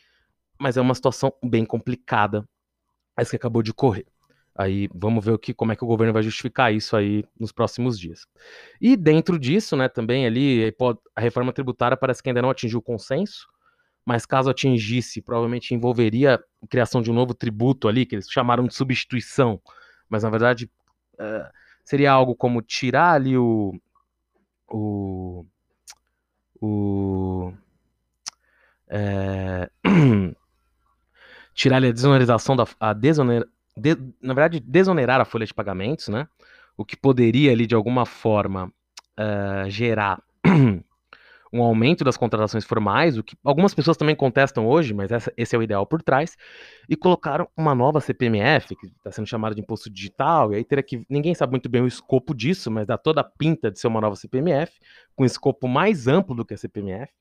mas 0.59 0.77
é 0.77 0.81
uma 0.81 0.95
situação 0.95 1.31
bem 1.43 1.65
complicada 1.65 2.47
essa 3.15 3.31
que 3.31 3.35
acabou 3.35 3.61
de 3.61 3.73
correr. 3.73 4.05
Aí 4.55 4.87
vamos 4.93 5.23
ver 5.23 5.31
o 5.31 5.39
que, 5.39 5.53
como 5.53 5.71
é 5.71 5.75
que 5.75 5.83
o 5.83 5.87
governo 5.87 6.13
vai 6.13 6.21
justificar 6.21 6.73
isso 6.73 6.95
aí 6.95 7.23
nos 7.39 7.51
próximos 7.51 7.99
dias. 7.99 8.25
E 8.79 8.95
dentro 8.95 9.39
disso, 9.39 9.75
né, 9.75 9.89
também 9.89 10.25
ali 10.25 10.73
a 11.15 11.21
reforma 11.21 11.51
tributária 11.51 11.97
parece 11.97 12.21
que 12.21 12.29
ainda 12.29 12.41
não 12.41 12.49
atingiu 12.49 12.79
o 12.79 12.81
consenso 12.81 13.47
mas 14.05 14.25
caso 14.25 14.49
atingisse, 14.49 15.21
provavelmente 15.21 15.73
envolveria 15.73 16.35
a 16.61 16.67
criação 16.67 17.01
de 17.01 17.09
um 17.09 17.13
novo 17.13 17.33
tributo 17.33 17.87
ali, 17.87 18.05
que 18.05 18.15
eles 18.15 18.29
chamaram 18.29 18.67
de 18.67 18.73
substituição, 18.73 19.61
mas 20.09 20.23
na 20.23 20.29
verdade 20.29 20.69
uh, 21.15 21.49
seria 21.83 22.11
algo 22.11 22.35
como 22.35 22.61
tirar 22.61 23.13
ali 23.13 23.37
o. 23.37 23.79
o. 24.69 25.45
o 26.61 27.53
é, 28.89 29.69
tirar 31.53 31.77
ali 31.77 31.87
a 31.87 31.91
desonerização 31.91 32.55
da. 32.55 32.67
A 32.79 32.93
desoner, 32.93 33.47
de, 33.75 33.95
na 34.21 34.33
verdade, 34.33 34.59
desonerar 34.59 35.21
a 35.21 35.25
folha 35.25 35.45
de 35.45 35.53
pagamentos, 35.53 36.09
né? 36.09 36.27
O 36.75 36.83
que 36.83 36.97
poderia 36.97 37.51
ali 37.51 37.65
de 37.65 37.75
alguma 37.75 38.05
forma 38.05 38.71
uh, 39.17 39.69
gerar 39.69 40.21
um 41.53 41.61
aumento 41.61 42.03
das 42.03 42.17
contratações 42.17 42.65
formais, 42.65 43.15
o 43.17 43.23
que 43.23 43.37
algumas 43.43 43.75
pessoas 43.75 43.95
também 43.95 44.15
contestam 44.15 44.67
hoje, 44.67 44.91
mas 44.93 45.11
essa, 45.11 45.31
esse 45.37 45.55
é 45.55 45.59
o 45.59 45.61
ideal 45.61 45.85
por 45.85 46.01
trás, 46.01 46.35
e 46.89 46.95
colocaram 46.95 47.47
uma 47.55 47.75
nova 47.75 48.01
CPMF, 48.01 48.75
que 48.75 48.87
está 48.87 49.11
sendo 49.11 49.27
chamada 49.27 49.53
de 49.53 49.61
imposto 49.61 49.89
digital, 49.89 50.51
e 50.51 50.55
aí 50.55 50.63
teria 50.63 50.83
que. 50.83 51.05
Ninguém 51.07 51.35
sabe 51.35 51.51
muito 51.51 51.69
bem 51.69 51.83
o 51.83 51.87
escopo 51.87 52.33
disso, 52.33 52.71
mas 52.71 52.87
dá 52.87 52.97
toda 52.97 53.21
a 53.21 53.23
pinta 53.23 53.69
de 53.69 53.79
ser 53.79 53.87
uma 53.87 54.01
nova 54.01 54.15
CPMF, 54.15 54.73
com 55.15 55.23
escopo 55.23 55.67
mais 55.67 56.07
amplo 56.07 56.35
do 56.35 56.43
que 56.43 56.55
a 56.55 56.57
CPMF. 56.57 57.11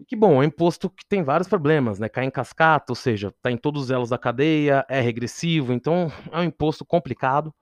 E 0.00 0.04
que 0.04 0.14
bom, 0.14 0.34
é 0.34 0.38
um 0.38 0.44
imposto 0.44 0.88
que 0.88 1.04
tem 1.08 1.22
vários 1.24 1.48
problemas, 1.48 1.98
né? 1.98 2.08
Cai 2.08 2.24
em 2.24 2.30
cascata, 2.30 2.92
ou 2.92 2.96
seja, 2.96 3.28
está 3.28 3.50
em 3.50 3.56
todos 3.56 3.84
os 3.84 3.90
elos 3.90 4.10
da 4.10 4.18
cadeia, 4.18 4.84
é 4.88 5.00
regressivo, 5.00 5.72
então 5.72 6.12
é 6.30 6.38
um 6.38 6.44
imposto 6.44 6.84
complicado. 6.84 7.52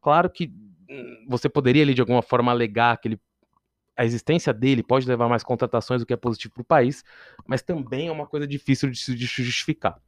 Claro 0.00 0.30
que 0.30 0.50
hum, 0.88 1.26
você 1.28 1.48
poderia 1.48 1.82
ali 1.82 1.92
de 1.92 2.00
alguma 2.00 2.22
forma 2.22 2.52
alegar 2.52 2.96
que 2.98 3.08
ele 3.08 3.20
a 4.00 4.04
existência 4.06 4.50
dele 4.50 4.82
pode 4.82 5.06
levar 5.06 5.28
mais 5.28 5.42
contratações, 5.44 6.00
o 6.00 6.06
que 6.06 6.14
é 6.14 6.16
positivo 6.16 6.54
para 6.54 6.62
o 6.62 6.64
país, 6.64 7.04
mas 7.46 7.60
também 7.60 8.08
é 8.08 8.10
uma 8.10 8.26
coisa 8.26 8.46
difícil 8.46 8.88
de 8.88 8.98
se 8.98 9.14
justificar. 9.14 9.98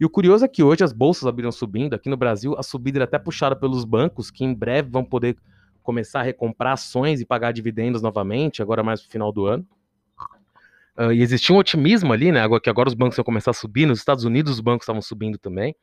E 0.00 0.06
o 0.06 0.08
curioso 0.08 0.42
é 0.42 0.48
que 0.48 0.62
hoje 0.62 0.82
as 0.82 0.90
bolsas 0.90 1.26
abriram 1.26 1.52
subindo, 1.52 1.92
aqui 1.92 2.08
no 2.08 2.16
Brasil 2.16 2.54
a 2.56 2.62
subida 2.62 3.00
é 3.00 3.02
até 3.02 3.18
puxada 3.18 3.54
pelos 3.54 3.84
bancos, 3.84 4.30
que 4.30 4.42
em 4.42 4.54
breve 4.54 4.88
vão 4.88 5.04
poder 5.04 5.36
começar 5.82 6.20
a 6.20 6.22
recomprar 6.22 6.72
ações 6.72 7.20
e 7.20 7.26
pagar 7.26 7.52
dividendos 7.52 8.00
novamente, 8.00 8.62
agora 8.62 8.82
mais 8.82 9.02
no 9.02 9.10
final 9.10 9.30
do 9.30 9.44
ano. 9.44 9.66
Uh, 10.96 11.12
e 11.12 11.20
existia 11.20 11.54
um 11.54 11.58
otimismo 11.58 12.10
ali, 12.10 12.32
né? 12.32 12.40
Agora 12.40 12.60
que 12.60 12.70
agora 12.70 12.88
os 12.88 12.94
bancos 12.94 13.16
vão 13.16 13.24
começar 13.24 13.50
a 13.50 13.54
subir, 13.54 13.84
nos 13.84 13.98
Estados 13.98 14.24
Unidos 14.24 14.54
os 14.54 14.60
bancos 14.60 14.84
estavam 14.84 15.02
subindo 15.02 15.36
também. 15.36 15.76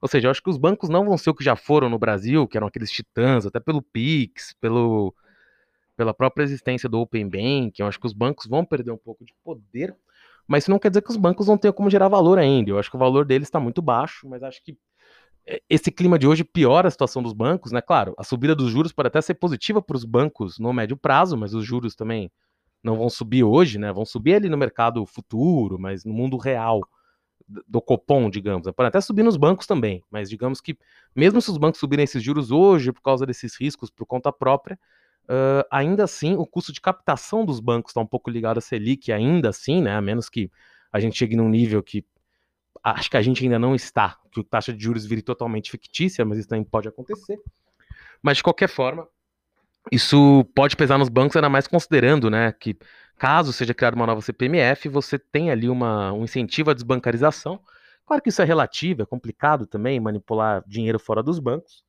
Ou 0.00 0.06
seja, 0.06 0.28
eu 0.28 0.30
acho 0.30 0.42
que 0.42 0.50
os 0.50 0.58
bancos 0.58 0.88
não 0.88 1.04
vão 1.04 1.18
ser 1.18 1.30
o 1.30 1.34
que 1.34 1.42
já 1.42 1.56
foram 1.56 1.88
no 1.88 1.98
Brasil, 1.98 2.46
que 2.46 2.56
eram 2.56 2.68
aqueles 2.68 2.90
titãs, 2.92 3.44
até 3.44 3.58
pelo 3.58 3.82
Pix, 3.82 4.54
pelo 4.60 5.12
pela 5.96 6.12
própria 6.12 6.44
existência 6.44 6.88
do 6.88 7.00
Open 7.00 7.28
Bank, 7.28 7.74
eu 7.78 7.86
acho 7.86 7.98
que 7.98 8.06
os 8.06 8.12
bancos 8.12 8.46
vão 8.46 8.64
perder 8.64 8.90
um 8.90 8.98
pouco 8.98 9.24
de 9.24 9.32
poder, 9.42 9.96
mas 10.46 10.64
isso 10.64 10.70
não 10.70 10.78
quer 10.78 10.90
dizer 10.90 11.02
que 11.02 11.10
os 11.10 11.16
bancos 11.16 11.48
não 11.48 11.58
tenham 11.58 11.72
como 11.72 11.90
gerar 11.90 12.08
valor 12.08 12.38
ainda. 12.38 12.70
Eu 12.70 12.78
acho 12.78 12.90
que 12.90 12.96
o 12.96 12.98
valor 13.00 13.24
deles 13.24 13.48
está 13.48 13.58
muito 13.58 13.82
baixo, 13.82 14.28
mas 14.28 14.42
acho 14.42 14.62
que 14.62 14.76
é, 15.46 15.62
esse 15.68 15.90
clima 15.90 16.18
de 16.18 16.26
hoje 16.26 16.44
piora 16.44 16.88
a 16.88 16.90
situação 16.90 17.22
dos 17.22 17.32
bancos, 17.32 17.72
né? 17.72 17.80
Claro, 17.80 18.14
a 18.18 18.24
subida 18.24 18.54
dos 18.54 18.70
juros 18.70 18.92
pode 18.92 19.08
até 19.08 19.20
ser 19.20 19.34
positiva 19.34 19.80
para 19.80 19.96
os 19.96 20.04
bancos 20.04 20.58
no 20.58 20.72
médio 20.72 20.96
prazo, 20.96 21.36
mas 21.36 21.54
os 21.54 21.64
juros 21.64 21.94
também 21.94 22.30
não 22.82 22.96
vão 22.96 23.08
subir 23.08 23.42
hoje, 23.42 23.78
né? 23.78 23.92
Vão 23.92 24.04
subir 24.04 24.34
ali 24.34 24.48
no 24.48 24.56
mercado 24.56 25.04
futuro, 25.06 25.78
mas 25.78 26.04
no 26.04 26.12
mundo 26.12 26.36
real 26.36 26.80
do 27.66 27.80
Copom, 27.80 28.28
digamos. 28.28 28.66
Né? 28.66 28.72
Pode 28.72 28.88
até 28.88 29.00
subir 29.00 29.22
nos 29.22 29.36
bancos 29.36 29.66
também, 29.66 30.02
mas 30.10 30.28
digamos 30.28 30.60
que 30.60 30.76
mesmo 31.14 31.40
se 31.40 31.50
os 31.50 31.58
bancos 31.58 31.80
subirem 31.80 32.04
esses 32.04 32.22
juros 32.22 32.50
hoje 32.50 32.92
por 32.92 33.02
causa 33.02 33.24
desses 33.24 33.58
riscos 33.58 33.90
por 33.90 34.06
conta 34.06 34.32
própria, 34.32 34.78
Uh, 35.28 35.66
ainda 35.70 36.04
assim, 36.04 36.36
o 36.36 36.46
custo 36.46 36.72
de 36.72 36.80
captação 36.80 37.44
dos 37.44 37.58
bancos 37.58 37.90
está 37.90 38.00
um 38.00 38.06
pouco 38.06 38.30
ligado 38.30 38.58
à 38.58 38.60
Selic, 38.60 39.10
ainda 39.12 39.48
assim, 39.48 39.82
né? 39.82 39.96
A 39.96 40.00
menos 40.00 40.28
que 40.28 40.50
a 40.92 41.00
gente 41.00 41.16
chegue 41.16 41.36
num 41.36 41.48
nível 41.48 41.82
que 41.82 42.04
acho 42.82 43.10
que 43.10 43.16
a 43.16 43.22
gente 43.22 43.42
ainda 43.42 43.58
não 43.58 43.74
está, 43.74 44.16
que 44.30 44.40
a 44.40 44.44
taxa 44.44 44.72
de 44.72 44.82
juros 44.82 45.04
vire 45.04 45.22
totalmente 45.22 45.70
fictícia, 45.70 46.24
mas 46.24 46.38
isso 46.38 46.48
também 46.48 46.64
pode 46.64 46.88
acontecer. 46.88 47.36
Mas 48.22 48.36
de 48.36 48.44
qualquer 48.44 48.68
forma, 48.68 49.08
isso 49.90 50.44
pode 50.54 50.76
pesar 50.76 50.98
nos 50.98 51.08
bancos, 51.08 51.36
ainda 51.36 51.48
mais 51.48 51.66
considerando, 51.66 52.30
né, 52.30 52.52
que 52.52 52.76
caso 53.18 53.52
seja 53.52 53.74
criada 53.74 53.96
uma 53.96 54.06
nova 54.06 54.20
CPMF, 54.20 54.88
você 54.88 55.18
tem 55.18 55.50
ali 55.50 55.68
uma, 55.68 56.12
um 56.12 56.24
incentivo 56.24 56.70
à 56.70 56.74
desbancarização. 56.74 57.60
Claro 58.04 58.22
que 58.22 58.28
isso 58.28 58.40
é 58.42 58.44
relativo, 58.44 59.02
é 59.02 59.06
complicado 59.06 59.66
também 59.66 59.98
manipular 59.98 60.62
dinheiro 60.66 60.98
fora 60.98 61.22
dos 61.22 61.40
bancos, 61.40 61.84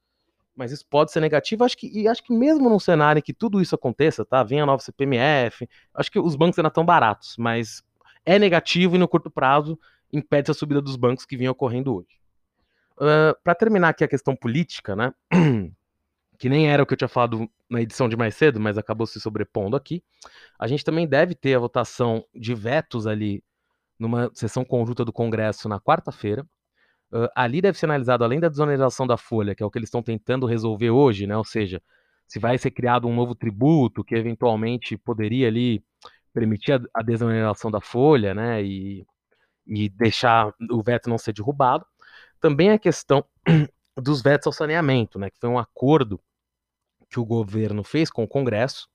mas 0.58 0.72
isso 0.72 0.86
pode 0.90 1.12
ser 1.12 1.22
negativo. 1.22 1.64
Acho 1.64 1.78
que, 1.78 1.88
e 1.88 2.08
acho 2.08 2.24
que 2.24 2.34
mesmo 2.34 2.68
num 2.68 2.80
cenário 2.80 3.20
em 3.20 3.22
que 3.24 3.34
tudo 3.34 3.62
isso 3.62 3.76
aconteça, 3.76 4.26
tá? 4.26 4.44
Venha 4.44 4.64
a 4.64 4.66
nova 4.66 4.82
CPMF, 4.82 5.70
acho 5.94 6.12
que 6.12 6.20
os 6.20 6.36
bancos 6.36 6.58
ainda 6.58 6.70
estão 6.70 6.84
baratos, 6.84 7.36
mas 7.38 7.84
é 8.26 8.40
negativo 8.40 8.96
e 8.96 9.00
no 9.00 9.08
curto 9.08 9.30
prazo 9.30 9.80
impede 10.12 10.50
a 10.50 10.54
subida 10.54 10.82
dos 10.82 10.96
bancos 10.96 11.26
que 11.26 11.38
vinha 11.38 11.52
ocorrendo 11.52 11.96
hoje. 11.96 12.20
Uh, 12.98 13.38
Para 13.44 13.54
terminar 13.54 13.90
aqui 13.90 14.04
a 14.04 14.08
questão 14.08 14.36
política, 14.36 14.96
né? 14.96 15.14
que 16.40 16.50
nem 16.50 16.70
era 16.70 16.82
o 16.82 16.86
que 16.86 16.94
eu 16.94 16.98
tinha 16.98 17.08
falado 17.08 17.48
na 17.70 17.82
edição 17.82 18.10
de 18.10 18.18
mais 18.18 18.36
cedo, 18.36 18.60
mas 18.60 18.78
acabou 18.78 19.06
se 19.06 19.20
sobrepondo 19.20 19.76
aqui. 19.76 20.04
A 20.58 20.68
gente 20.68 20.84
também 20.84 21.08
deve 21.08 21.36
ter 21.36 21.56
a 21.56 21.60
votação 21.60 22.26
de 22.34 22.54
vetos 22.56 23.06
ali 23.06 23.44
numa 24.00 24.32
sessão 24.34 24.64
conjunta 24.64 25.06
do 25.06 25.14
Congresso 25.14 25.70
na 25.70 25.80
quarta-feira. 25.80 26.46
Uh, 27.12 27.30
ali 27.36 27.62
deve 27.62 27.78
ser 27.78 27.86
analisado, 27.86 28.24
além 28.24 28.40
da 28.40 28.50
desoneração 28.50 29.08
da 29.08 29.18
folha, 29.18 29.56
que 29.56 29.64
é 29.64 29.66
o 29.66 29.72
que 29.72 29.80
eles 29.80 29.88
estão 29.88 30.04
tentando 30.04 30.46
resolver 30.46 30.90
hoje, 30.90 31.26
né? 31.26 31.38
Ou 31.38 31.46
seja, 31.46 31.82
se 32.28 32.40
vai 32.40 32.58
ser 32.58 32.72
criado 32.72 33.08
um 33.08 33.16
novo 33.16 33.34
tributo 33.34 34.04
que 34.04 34.16
eventualmente 34.16 34.98
poderia 34.98 35.48
ali 35.48 35.84
permitir 36.34 36.74
a, 36.74 36.82
a 36.94 37.02
desoneração 37.02 37.72
da 37.72 37.80
folha, 37.80 38.34
né? 38.34 38.64
E, 38.64 39.06
e 39.66 39.90
deixar 39.90 40.54
o 40.70 40.84
veto 40.84 41.10
não 41.10 41.18
ser 41.18 41.34
derrubado. 41.34 41.86
Também 42.42 42.72
a 42.72 42.80
questão 42.80 43.24
dos 43.96 44.22
vetos 44.22 44.48
ao 44.48 44.54
saneamento, 44.54 45.18
né? 45.18 45.30
Que 45.30 45.40
foi 45.40 45.50
um 45.50 45.60
acordo 45.60 46.20
que 47.10 47.20
o 47.20 47.26
governo 47.26 47.84
fez 47.84 48.10
com 48.10 48.24
o 48.24 48.28
Congresso 48.28 48.90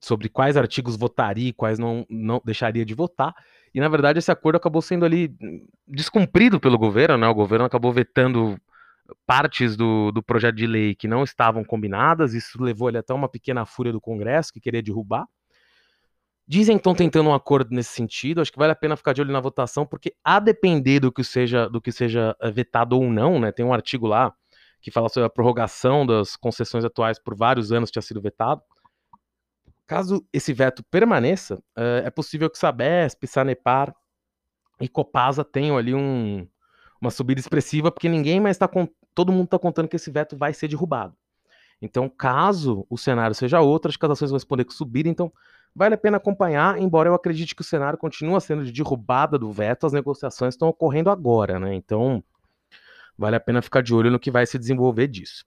sobre 0.00 0.28
quais 0.28 0.56
artigos 0.56 0.96
votaria 0.96 1.50
e 1.50 1.52
quais 1.52 1.78
não, 1.78 2.06
não 2.08 2.40
deixaria 2.44 2.84
de 2.84 2.94
votar. 2.94 3.34
E 3.74 3.80
na 3.80 3.88
verdade 3.88 4.18
esse 4.18 4.30
acordo 4.32 4.56
acabou 4.56 4.80
sendo 4.80 5.04
ali 5.04 5.36
descumprido 5.86 6.58
pelo 6.58 6.78
governo, 6.78 7.18
né? 7.18 7.28
O 7.28 7.34
governo 7.34 7.66
acabou 7.66 7.92
vetando 7.92 8.58
partes 9.26 9.76
do, 9.76 10.10
do 10.10 10.22
projeto 10.22 10.56
de 10.56 10.66
lei 10.66 10.94
que 10.94 11.06
não 11.06 11.22
estavam 11.22 11.64
combinadas, 11.64 12.32
isso 12.32 12.62
levou 12.62 12.88
ele 12.88 12.98
até 12.98 13.12
uma 13.12 13.28
pequena 13.28 13.66
fúria 13.66 13.92
do 13.92 14.00
Congresso 14.00 14.52
que 14.52 14.60
queria 14.60 14.82
derrubar. 14.82 15.26
Dizem 16.46 16.76
que 16.76 16.80
estão 16.80 16.94
tentando 16.94 17.28
um 17.28 17.34
acordo 17.34 17.72
nesse 17.72 17.90
sentido, 17.90 18.40
acho 18.40 18.50
que 18.50 18.58
vale 18.58 18.72
a 18.72 18.76
pena 18.76 18.96
ficar 18.96 19.12
de 19.12 19.20
olho 19.20 19.32
na 19.32 19.38
votação, 19.38 19.86
porque 19.86 20.14
a 20.24 20.40
depender 20.40 20.98
do 20.98 21.12
que 21.12 21.22
seja, 21.22 21.68
do 21.68 21.80
que 21.80 21.92
seja 21.92 22.34
eh, 22.40 22.50
vetado 22.50 22.96
ou 22.96 23.08
não, 23.08 23.38
né? 23.38 23.52
Tem 23.52 23.64
um 23.64 23.72
artigo 23.72 24.06
lá 24.06 24.34
que 24.80 24.90
fala 24.90 25.08
sobre 25.08 25.26
a 25.26 25.30
prorrogação 25.30 26.04
das 26.04 26.34
concessões 26.34 26.84
atuais 26.84 27.18
por 27.20 27.36
vários 27.36 27.70
anos 27.70 27.90
tinha 27.90 28.02
sido 28.02 28.20
vetado. 28.20 28.62
Caso 29.90 30.24
esse 30.32 30.52
veto 30.52 30.84
permaneça, 30.84 31.56
uh, 31.76 32.06
é 32.06 32.10
possível 32.10 32.48
que 32.48 32.56
Sabesp, 32.56 33.26
Sanepar 33.26 33.92
e 34.80 34.88
Copasa 34.88 35.44
tenham 35.44 35.76
ali 35.76 35.92
um, 35.92 36.46
uma 37.02 37.10
subida 37.10 37.40
expressiva, 37.40 37.90
porque 37.90 38.08
ninguém 38.08 38.38
mais 38.38 38.54
está 38.54 38.70
todo 39.12 39.32
mundo 39.32 39.46
está 39.46 39.58
contando 39.58 39.88
que 39.88 39.96
esse 39.96 40.08
veto 40.08 40.36
vai 40.36 40.54
ser 40.54 40.68
derrubado. 40.68 41.16
Então, 41.82 42.08
caso 42.08 42.86
o 42.88 42.96
cenário 42.96 43.34
seja 43.34 43.60
outro, 43.60 43.90
as 43.90 44.10
ações 44.12 44.30
vão 44.30 44.36
responder 44.36 44.64
que 44.64 44.72
subir, 44.72 45.08
então 45.08 45.32
vale 45.74 45.96
a 45.96 45.98
pena 45.98 46.18
acompanhar, 46.18 46.80
embora 46.80 47.08
eu 47.08 47.14
acredite 47.14 47.56
que 47.56 47.62
o 47.62 47.64
cenário 47.64 47.98
continua 47.98 48.38
sendo 48.38 48.64
de 48.64 48.70
derrubada 48.70 49.36
do 49.36 49.50
veto, 49.50 49.88
as 49.88 49.92
negociações 49.92 50.54
estão 50.54 50.68
ocorrendo 50.68 51.10
agora, 51.10 51.58
né? 51.58 51.74
Então, 51.74 52.22
vale 53.18 53.34
a 53.34 53.40
pena 53.40 53.60
ficar 53.60 53.82
de 53.82 53.92
olho 53.92 54.08
no 54.08 54.20
que 54.20 54.30
vai 54.30 54.46
se 54.46 54.56
desenvolver 54.56 55.08
disso. 55.08 55.44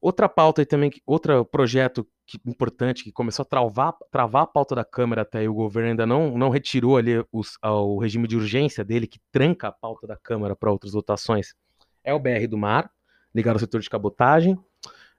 Outra 0.00 0.28
pauta 0.28 0.62
e 0.62 0.66
também, 0.66 0.90
outro 1.04 1.44
projeto 1.44 2.06
que, 2.26 2.38
importante 2.46 3.04
que 3.04 3.12
começou 3.12 3.42
a 3.42 3.46
travar, 3.46 3.94
travar 4.10 4.44
a 4.44 4.46
pauta 4.46 4.74
da 4.74 4.84
Câmara 4.84 5.22
até 5.22 5.40
aí, 5.40 5.48
o 5.48 5.52
governo 5.54 5.90
ainda 5.90 6.06
não, 6.06 6.38
não 6.38 6.48
retirou 6.48 6.96
ali 6.96 7.22
os, 7.30 7.58
o 7.62 7.98
regime 7.98 8.26
de 8.26 8.36
urgência 8.36 8.82
dele, 8.82 9.06
que 9.06 9.20
tranca 9.30 9.68
a 9.68 9.72
pauta 9.72 10.06
da 10.06 10.16
Câmara 10.16 10.56
para 10.56 10.70
outras 10.70 10.92
votações, 10.92 11.54
é 12.02 12.14
o 12.14 12.18
BR 12.18 12.46
do 12.48 12.56
Mar, 12.56 12.90
ligado 13.34 13.56
ao 13.56 13.60
setor 13.60 13.80
de 13.80 13.90
cabotagem. 13.90 14.54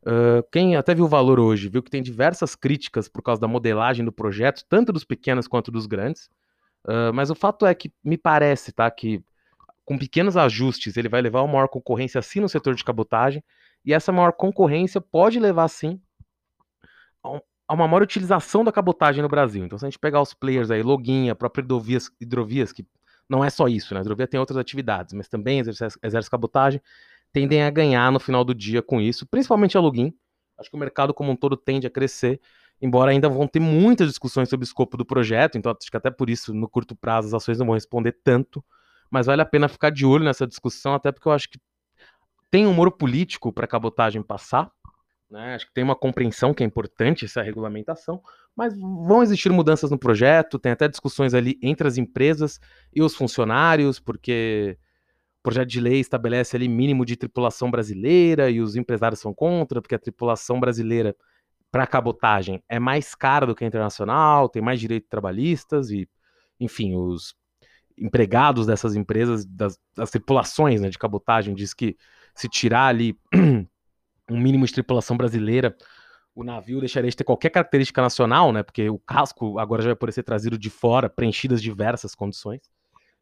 Uh, 0.04 0.42
quem 0.52 0.76
até 0.76 0.96
viu 0.96 1.06
o 1.06 1.08
valor 1.08 1.40
hoje, 1.40 1.70
viu 1.70 1.84
que 1.84 1.92
tem 1.92 2.02
diversas 2.02 2.56
críticas 2.56 3.08
por 3.08 3.22
causa 3.22 3.40
da 3.40 3.48
modelagem 3.48 4.04
do 4.04 4.12
projeto, 4.12 4.66
tanto 4.68 4.92
dos 4.92 5.04
pequenos 5.04 5.48
quanto 5.48 5.72
dos 5.72 5.86
grandes. 5.86 6.26
Uh, 6.86 7.14
mas 7.14 7.30
o 7.30 7.36
fato 7.36 7.68
é 7.68 7.76
que 7.76 7.92
me 8.04 8.18
parece, 8.18 8.72
tá, 8.72 8.90
que 8.90 9.24
com 9.86 9.98
pequenos 9.98 10.36
ajustes 10.36 10.98
ele 10.98 11.08
vai 11.08 11.22
levar 11.22 11.42
uma 11.42 11.54
maior 11.54 11.68
concorrência 11.68 12.22
sim 12.22 12.40
no 12.40 12.50
setor 12.50 12.74
de 12.74 12.84
cabotagem 12.84 13.44
e 13.84 13.94
essa 13.94 14.12
maior 14.12 14.34
concorrência 14.34 15.02
pode 15.02 15.40
levar, 15.40 15.68
sim, 15.68 16.00
a 17.24 17.74
uma 17.74 17.88
maior 17.88 18.02
utilização 18.02 18.64
da 18.64 18.72
cabotagem 18.72 19.22
no 19.22 19.30
Brasil. 19.30 19.64
Então, 19.64 19.78
se 19.78 19.86
a 19.86 19.90
gente 19.90 19.98
pegar 19.98 20.22
os 20.22 20.34
players 20.34 20.70
aí, 20.70 20.84
Login, 20.84 21.30
a 21.30 21.36
própria 21.36 21.62
hidrovias, 21.64 22.12
hidrovias 22.20 22.74
que 22.74 22.86
não 23.30 23.46
é 23.46 23.50
só 23.50 23.68
isso, 23.68 23.94
né? 23.94 24.02
A 24.02 24.04
hidrovia 24.04 24.28
tem 24.28 24.40
outras 24.40 24.58
atividades, 24.58 25.14
mas 25.14 25.30
também 25.30 25.60
exerce, 25.60 25.98
exerce 26.04 26.30
cabotagem, 26.30 26.82
tendem 27.32 27.64
a 27.64 27.70
ganhar 27.70 28.12
no 28.12 28.20
final 28.20 28.44
do 28.44 28.54
dia 28.54 28.82
com 28.82 29.00
isso, 29.00 29.26
principalmente 29.26 29.78
a 29.78 29.80
Login. 29.80 30.14
Acho 30.58 30.70
que 30.70 30.76
o 30.76 30.80
mercado 30.80 31.14
como 31.14 31.32
um 31.32 31.36
todo 31.36 31.56
tende 31.56 31.88
a 31.88 31.90
crescer, 31.90 32.42
embora 32.82 33.12
ainda 33.12 33.30
vão 33.30 33.48
ter 33.48 33.62
muitas 33.62 34.10
discussões 34.10 34.50
sobre 34.50 34.66
o 34.66 34.68
escopo 34.68 34.98
do 34.98 35.06
projeto, 35.06 35.58
então 35.58 35.72
acho 35.72 35.90
que 35.90 35.96
até 35.96 36.12
por 36.12 36.30
isso, 36.30 36.54
no 36.54 36.68
curto 36.68 36.94
prazo, 36.94 37.30
as 37.30 37.34
ações 37.34 37.58
não 37.58 37.66
vão 37.68 37.76
responder 37.76 38.18
tanto, 38.24 38.62
mas 39.10 39.28
vale 39.28 39.42
a 39.42 39.46
pena 39.46 39.70
ficar 39.70 39.92
de 39.92 40.06
olho 40.06 40.26
nessa 40.26 40.46
discussão, 40.46 40.94
até 40.94 41.10
porque 41.10 41.28
eu 41.28 41.32
acho 41.32 41.50
que 41.50 41.58
tem 42.52 42.68
humor 42.68 42.92
político 42.92 43.52
para 43.52 43.66
a 43.66 43.68
cabotagem 43.68 44.22
passar. 44.22 44.70
Né? 45.30 45.56
Acho 45.56 45.66
que 45.66 45.74
tem 45.74 45.84
uma 45.84 45.96
compreensão 45.96 46.54
que 46.54 46.62
é 46.62 46.66
importante 46.66 47.24
essa 47.24 47.42
regulamentação, 47.42 48.22
mas 48.54 48.78
vão 48.78 49.24
existir 49.24 49.50
mudanças 49.50 49.90
no 49.90 49.98
projeto, 49.98 50.60
tem 50.60 50.74
até 50.74 50.90
discussões 50.90 51.34
ali 51.34 51.58
entre 51.64 51.88
as 51.88 51.98
empresas 51.98 52.60
e 52.94 53.02
os 53.02 53.16
funcionários, 53.16 53.98
porque 53.98 54.78
o 55.40 55.44
projeto 55.44 55.70
de 55.70 55.80
lei 55.80 56.02
estabelece 56.02 56.58
ali 56.58 56.68
mínimo 56.68 57.06
de 57.06 57.16
tripulação 57.16 57.72
brasileira 57.72 58.50
e 58.50 58.60
os 58.60 58.76
empresários 58.76 59.22
são 59.22 59.34
contra, 59.34 59.82
porque 59.82 59.96
a 59.96 60.00
tripulação 60.00 60.60
brasileira 60.60 61.16
para 61.72 61.88
cabotagem 61.88 62.62
é 62.68 62.78
mais 62.78 63.16
cara 63.16 63.48
do 63.48 63.56
que 63.56 63.64
a 63.64 63.68
internacional, 63.68 64.50
tem 64.50 64.62
mais 64.62 64.82
direitos 64.82 65.10
trabalhistas 65.10 65.90
e, 65.90 66.10
enfim, 66.60 66.98
os 66.98 67.34
empregados 67.98 68.68
dessas 68.68 68.96
empresas, 68.96 69.46
das, 69.46 69.80
das 69.96 70.12
tripulações 70.12 70.82
né, 70.82 70.90
de 70.90 71.00
cabotagem, 71.00 71.56
diz 71.56 71.74
que 71.74 71.96
se 72.36 72.48
tirar 72.50 72.88
ali 72.88 73.18
um 74.30 74.40
mínimo 74.40 74.66
de 74.66 74.74
tripulação 74.74 75.18
brasileira, 75.18 75.76
o 76.34 76.44
navio 76.44 76.80
deixaria 76.80 77.10
de 77.10 77.16
ter 77.16 77.24
qualquer 77.24 77.50
característica 77.50 78.02
nacional, 78.02 78.52
né? 78.54 78.64
Porque 78.64 78.90
o 78.90 78.98
casco 78.98 79.60
agora 79.60 79.82
já 79.82 79.90
vai 79.90 79.96
poder 79.96 80.12
ser 80.14 80.24
trazido 80.24 80.58
de 80.58 80.70
fora, 80.70 81.10
preenchidas 81.10 81.62
diversas 81.62 82.16
condições. 82.16 82.62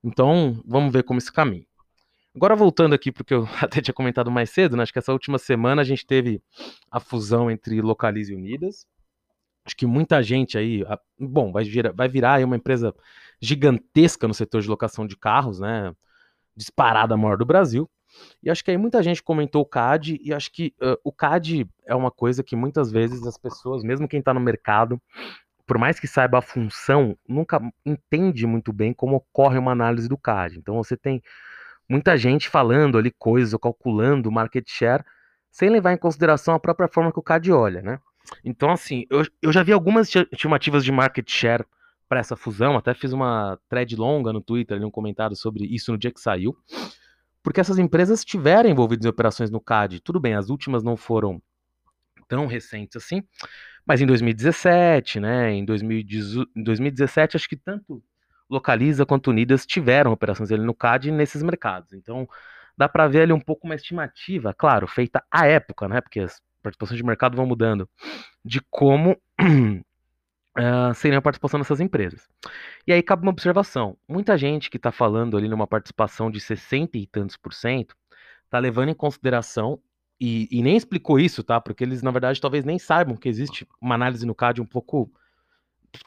Então, 0.04 0.62
vamos 0.66 0.94
ver 0.94 1.04
como 1.04 1.18
esse 1.18 1.32
caminho. 1.32 1.66
Agora 2.36 2.56
voltando 2.56 2.94
aqui 2.94 3.12
porque 3.12 3.34
eu 3.34 3.48
até 3.62 3.82
tinha 3.82 3.94
comentado 3.94 4.30
mais 4.30 4.50
cedo, 4.52 4.78
né? 4.78 4.84
acho 4.84 4.94
que 4.94 5.00
essa 5.00 5.12
última 5.12 5.38
semana 5.38 5.82
a 5.82 5.86
gente 5.86 6.06
teve 6.06 6.42
a 6.92 7.00
fusão 7.00 7.50
entre 7.50 7.82
Localize 7.82 8.32
e 8.32 8.36
Unidas. 8.36 8.86
Acho 9.66 9.76
que 9.76 9.86
muita 9.86 10.24
gente 10.24 10.58
aí, 10.58 10.84
bom, 11.20 11.52
vai 11.52 11.64
virar, 11.64 11.92
vai 11.92 12.08
virar 12.08 12.44
uma 12.44 12.56
empresa 12.56 12.94
gigantesca 13.42 14.28
no 14.28 14.34
setor 14.34 14.62
de 14.62 14.68
locação 14.68 15.06
de 15.06 15.18
carros, 15.18 15.60
né? 15.60 15.94
Disparada 16.56 17.18
maior 17.18 17.38
do 17.38 17.46
Brasil. 17.46 17.90
E 18.42 18.50
acho 18.50 18.64
que 18.64 18.72
aí 18.72 18.78
muita 18.78 19.02
gente 19.04 19.22
comentou 19.22 19.62
o 19.62 19.66
CAD, 19.66 20.20
e 20.24 20.34
acho 20.34 20.52
que 20.52 20.74
uh, 20.82 20.98
o 21.04 21.12
CAD 21.12 21.68
é 21.86 21.96
uma 21.96 22.12
coisa 22.12 22.44
que 22.44 22.56
muitas 22.56 22.92
vezes 22.92 23.26
as 23.26 23.38
pessoas, 23.38 23.84
mesmo 23.84 24.08
quem 24.08 24.20
está 24.20 24.34
no 24.34 24.40
mercado, 24.40 25.02
por 25.66 25.78
mais 25.78 26.00
que 26.00 26.08
saiba 26.08 26.40
a 26.40 26.42
função, 26.42 27.16
nunca 27.28 27.62
entende 27.86 28.48
muito 28.48 28.74
bem 28.74 28.92
como 28.94 29.18
ocorre 29.18 29.58
uma 29.58 29.72
análise 29.72 30.10
do 30.10 30.18
CAD. 30.18 30.58
Então 30.58 30.76
você 30.76 30.98
tem 30.98 31.22
muita 31.88 32.18
gente 32.18 32.50
falando 32.50 32.98
ali 32.98 33.12
coisas 33.12 33.60
calculando 33.62 34.32
market 34.32 34.68
share 34.68 35.04
sem 35.52 35.70
levar 35.70 35.94
em 35.94 35.98
consideração 35.98 36.54
a 36.54 36.60
própria 36.60 36.88
forma 36.88 37.12
que 37.12 37.20
o 37.20 37.24
CAD 37.24 37.52
olha, 37.52 37.82
né? 37.82 38.00
Então, 38.44 38.72
assim, 38.72 39.06
eu, 39.10 39.24
eu 39.42 39.52
já 39.52 39.64
vi 39.64 39.72
algumas 39.72 40.14
estimativas 40.32 40.84
de 40.84 40.92
market 40.92 41.30
share 41.30 41.66
para 42.08 42.20
essa 42.20 42.36
fusão, 42.36 42.76
até 42.76 42.94
fiz 42.94 43.14
uma 43.14 43.60
thread 43.70 43.96
longa 43.96 44.34
no 44.34 44.42
Twitter, 44.42 44.76
ali, 44.76 44.86
um 44.86 44.92
comentário 44.92 45.36
sobre 45.36 45.66
isso 45.66 45.92
no 45.92 45.98
dia 45.98 46.12
que 46.12 46.20
saiu, 46.20 46.58
porque 47.44 47.60
essas 47.60 47.78
empresas 47.78 48.20
estiveram 48.20 48.70
envolvidas 48.70 49.06
em 49.06 49.10
operações 49.10 49.50
no 49.50 49.62
CAD. 49.62 50.02
Tudo 50.02 50.20
bem, 50.20 50.36
as 50.36 50.50
últimas 50.50 50.84
não 50.84 50.98
foram 50.98 51.42
tão 52.28 52.46
recentes 52.46 52.96
assim, 52.96 53.24
mas 53.86 54.02
em 54.02 54.06
2017, 54.06 55.20
né, 55.20 55.52
em 55.52 55.66
2017, 55.66 57.36
acho 57.36 57.50
que 57.50 57.56
tanto 57.56 58.04
Localiza 58.50 59.06
quanto 59.06 59.30
Unidas 59.30 59.66
tiveram 59.66 60.12
operações 60.12 60.52
ali 60.52 60.64
no 60.64 60.74
CAD 60.74 61.12
nesses 61.12 61.44
mercados. 61.44 61.94
Então, 61.94 62.28
dá 62.78 62.90
para 62.90 63.08
ver 63.08 63.22
ali 63.22 63.34
um 63.34 63.40
pouco 63.40 63.68
uma 63.68 63.76
estimativa, 63.76 64.54
claro, 64.54 64.88
feita 64.88 65.24
à 65.32 65.48
época, 65.48 65.88
né, 65.88 66.02
porque 66.02 66.20
as 66.20 66.42
participações 66.62 66.98
de 66.98 67.06
mercado 67.06 67.36
vão 67.36 67.46
mudando, 67.46 67.90
de 68.44 68.62
como 68.70 69.18
uh, 70.58 70.94
seria 70.94 71.18
a 71.18 71.22
participação 71.22 71.60
dessas 71.60 71.80
empresas. 71.80 72.28
E 72.88 72.94
aí 72.94 73.02
cabe 73.02 73.24
uma 73.24 73.32
observação. 73.32 73.98
Muita 74.08 74.38
gente 74.38 74.70
que 74.70 74.78
está 74.78 74.92
falando 74.92 75.38
ali 75.38 75.48
numa 75.48 75.68
participação 75.68 76.32
de 76.32 76.40
60 76.40 76.98
e 76.98 77.08
tantos 77.08 77.38
por 77.38 77.54
cento, 77.54 77.96
está 78.46 78.60
levando 78.60 78.90
em 78.90 78.96
consideração, 78.96 79.80
e, 80.22 80.50
e, 80.52 80.62
nem 80.62 80.76
explicou 80.76 81.18
isso, 81.18 81.42
tá? 81.42 81.62
Porque 81.62 81.82
eles, 81.82 82.02
na 82.02 82.12
verdade, 82.12 82.42
talvez 82.42 82.66
nem 82.66 82.78
saibam 82.78 83.16
que 83.16 83.30
existe 83.30 83.66
uma 83.80 83.96
análise 83.96 84.26
no 84.26 84.36
CAD 84.36 84.60
um 84.60 84.66
pouco 84.66 85.10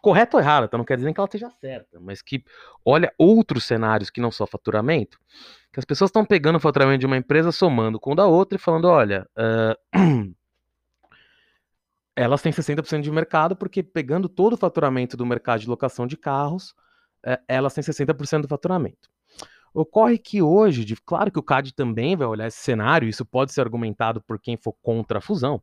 correta 0.01 0.37
ou 0.37 0.43
errada, 0.43 0.69
tá? 0.69 0.77
Não 0.77 0.85
quer 0.85 0.97
dizer 0.97 1.13
que 1.13 1.19
ela 1.19 1.27
esteja 1.27 1.51
certa, 1.51 1.99
mas 1.99 2.21
que 2.21 2.45
olha 2.85 3.13
outros 3.17 3.65
cenários 3.65 4.11
que 4.11 4.21
não 4.21 4.31
só 4.31 4.47
faturamento, 4.47 5.19
que 5.73 5.81
as 5.81 5.85
pessoas 5.85 6.11
estão 6.11 6.25
pegando 6.25 6.57
o 6.57 6.61
faturamento 6.61 7.01
de 7.01 7.07
uma 7.07 7.17
empresa, 7.17 7.51
somando 7.51 7.99
com 7.99 8.13
o 8.13 8.15
da 8.15 8.27
outra 8.27 8.57
e 8.57 8.61
falando, 8.61 8.85
olha, 8.85 9.27
uh, 9.37 10.33
elas 12.17 12.43
têm 12.43 12.53
60% 12.53 13.01
de 13.01 13.11
mercado, 13.11 13.57
porque 13.57 13.83
pegando 13.83 14.29
todo 14.29 14.55
o 14.55 14.57
faturamento 14.57 15.17
do 15.17 15.27
mercado 15.27 15.61
de 15.61 15.69
locação 15.69 16.07
de 16.07 16.17
carros, 16.17 16.75
é, 17.25 17.41
elas 17.49 17.75
têm 17.75 17.83
60% 17.83 18.43
do 18.43 18.49
faturamento. 18.49 19.11
Ocorre 19.75 20.19
que 20.19 20.43
hoje, 20.43 20.85
de, 20.85 20.97
claro 20.97 21.31
que 21.31 21.39
o 21.39 21.43
CAD 21.43 21.75
também 21.75 22.15
vai 22.15 22.27
olhar 22.27 22.47
esse 22.47 22.59
cenário, 22.59 23.09
isso 23.09 23.25
pode 23.25 23.53
ser 23.53 23.63
argumentado 23.63 24.21
por 24.21 24.39
quem 24.39 24.57
for 24.57 24.75
contra 24.83 25.19
a 25.19 25.21
fusão, 25.21 25.63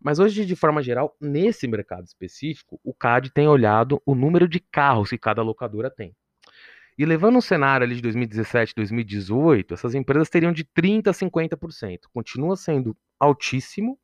mas 0.00 0.18
hoje, 0.18 0.44
de 0.44 0.56
forma 0.56 0.82
geral, 0.82 1.16
nesse 1.20 1.68
mercado 1.68 2.04
específico, 2.04 2.80
o 2.82 2.92
CAD 2.92 3.30
tem 3.30 3.46
olhado 3.46 4.02
o 4.04 4.14
número 4.14 4.48
de 4.48 4.58
carros 4.58 5.10
que 5.10 5.18
cada 5.18 5.42
locadora 5.42 5.90
tem. 5.90 6.14
E 6.98 7.06
levando 7.06 7.36
um 7.36 7.40
cenário 7.40 7.84
ali 7.84 7.94
de 7.94 8.02
2017, 8.02 8.74
2018, 8.74 9.74
essas 9.74 9.94
empresas 9.94 10.28
teriam 10.28 10.52
de 10.52 10.64
30% 10.64 11.08
a 11.08 11.12
50%. 11.12 12.00
Continua 12.12 12.56
sendo 12.56 12.96
altíssimo, 13.18 13.98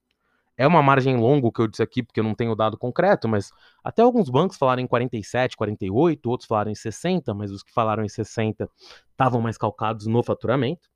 é 0.59 0.67
uma 0.67 0.83
margem 0.83 1.17
longa 1.17 1.53
que 1.53 1.61
eu 1.61 1.69
disse 1.69 1.83
aqui, 1.83 2.03
porque 2.03 2.19
eu 2.19 2.25
não 2.25 2.35
tenho 2.35 2.55
dado 2.57 2.77
concreto, 2.77 3.29
mas 3.29 3.53
até 3.83 4.03
alguns 4.03 4.29
bancos 4.29 4.59
falaram 4.59 4.83
em 4.83 4.89
47, 4.89 5.57
48, 5.57 6.29
outros 6.29 6.49
falaram 6.49 6.73
em 6.73 6.75
60, 6.75 7.33
mas 7.33 7.53
os 7.53 7.63
que 7.63 7.73
falaram 7.73 8.05
em 8.05 8.09
60 8.09 8.69
estavam 9.13 9.41
mais 9.41 9.57
calcados 9.57 10.09
no 10.09 10.21
faturamento. 10.21 10.89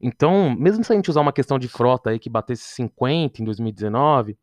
Então, 0.00 0.56
mesmo 0.58 0.82
se 0.82 0.90
a 0.90 0.96
gente 0.96 1.10
usar 1.10 1.20
uma 1.20 1.34
questão 1.34 1.58
de 1.58 1.68
frota 1.68 2.10
aí 2.10 2.18
que 2.18 2.30
batesse 2.30 2.64
50 2.74 3.42
em 3.42 3.44
2019, 3.44 4.38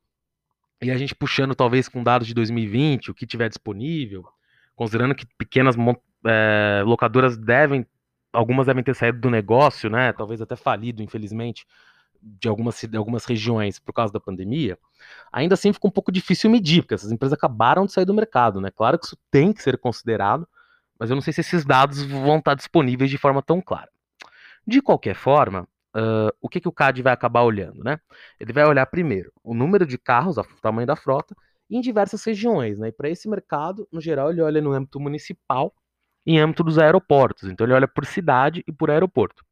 e 0.80 0.92
a 0.92 0.98
gente 0.98 1.16
puxando 1.16 1.56
talvez 1.56 1.90
com 1.90 2.04
dados 2.04 2.28
de 2.28 2.34
2020, 2.36 3.10
o 3.10 3.16
que 3.16 3.26
tiver 3.26 3.50
disponível, 3.50 4.24
considerando 4.76 5.16
que 5.16 5.26
pequenas 5.40 5.76
é, 6.26 6.84
locadoras 6.86 7.36
devem, 7.36 7.86
algumas 8.32 8.68
devem 8.68 8.84
ter 8.84 8.96
saído 8.96 9.20
do 9.20 9.30
negócio, 9.30 9.90
né? 9.90 10.14
Talvez 10.14 10.40
até 10.40 10.56
falido, 10.56 11.02
infelizmente 11.02 11.66
de 12.22 12.48
algumas, 12.48 12.80
de 12.82 12.98
algumas 12.98 13.26
regiões 13.26 13.80
por 13.80 13.94
causa 13.94 14.14
da 14.14 14.20
pandemia, 14.20 14.78
ainda 15.32 15.56
assim 15.56 15.74
fica 15.74 15.88
um 15.88 15.92
pouco 15.92 16.12
difícil 16.12 16.50
medir, 16.50 16.84
porque 16.84 16.94
essas 16.94 17.12
empresas 17.12 17.34
acabaram 17.34 17.86
de 17.86 17.92
sair 17.92 18.06
do 18.06 18.14
mercado, 18.14 18.62
né? 18.62 18.70
Claro 18.72 19.00
que 19.00 19.06
isso 19.06 19.18
tem 19.32 19.52
que 19.52 19.62
ser 19.62 19.78
considerado, 19.78 20.48
mas 21.00 21.10
eu 21.10 21.16
não 21.16 21.22
sei 21.22 21.34
se 21.34 21.42
esses 21.42 21.66
dados 21.66 22.04
vão 22.04 22.38
estar 22.38 22.54
disponíveis 22.54 23.10
de 23.10 23.18
forma 23.18 23.42
tão 23.42 23.60
clara. 23.62 23.90
De 24.66 24.82
qualquer 24.82 25.16
forma, 25.16 25.68
uh, 25.96 26.32
o 26.40 26.48
que, 26.48 26.60
que 26.60 26.68
o 26.68 26.72
CAD 26.72 27.02
vai 27.02 27.14
acabar 27.14 27.42
olhando, 27.42 27.84
né? 27.84 28.00
Ele 28.40 28.54
vai 28.54 28.66
olhar 28.66 28.86
primeiro 28.86 29.32
o 29.44 29.54
número 29.54 29.86
de 29.86 29.98
carros, 29.98 30.38
o 30.38 30.44
tamanho 30.62 30.88
da 30.88 30.96
frota, 30.96 31.36
em 31.70 31.82
diversas 31.82 32.24
regiões, 32.24 32.78
né? 32.78 32.90
E 32.90 32.92
para 32.92 33.10
esse 33.10 33.28
mercado, 33.30 33.88
no 33.92 34.00
geral, 34.02 34.30
ele 34.30 34.42
olha 34.42 34.62
no 34.62 34.74
âmbito 34.74 35.00
municipal 35.00 35.74
em 36.26 36.40
âmbito 36.40 36.64
dos 36.64 36.78
aeroportos. 36.78 37.50
Então 37.50 37.66
ele 37.66 37.74
olha 37.74 37.88
por 37.88 38.06
cidade 38.06 38.64
e 38.68 38.72
por 38.72 38.92
aeroporto. 38.92 39.44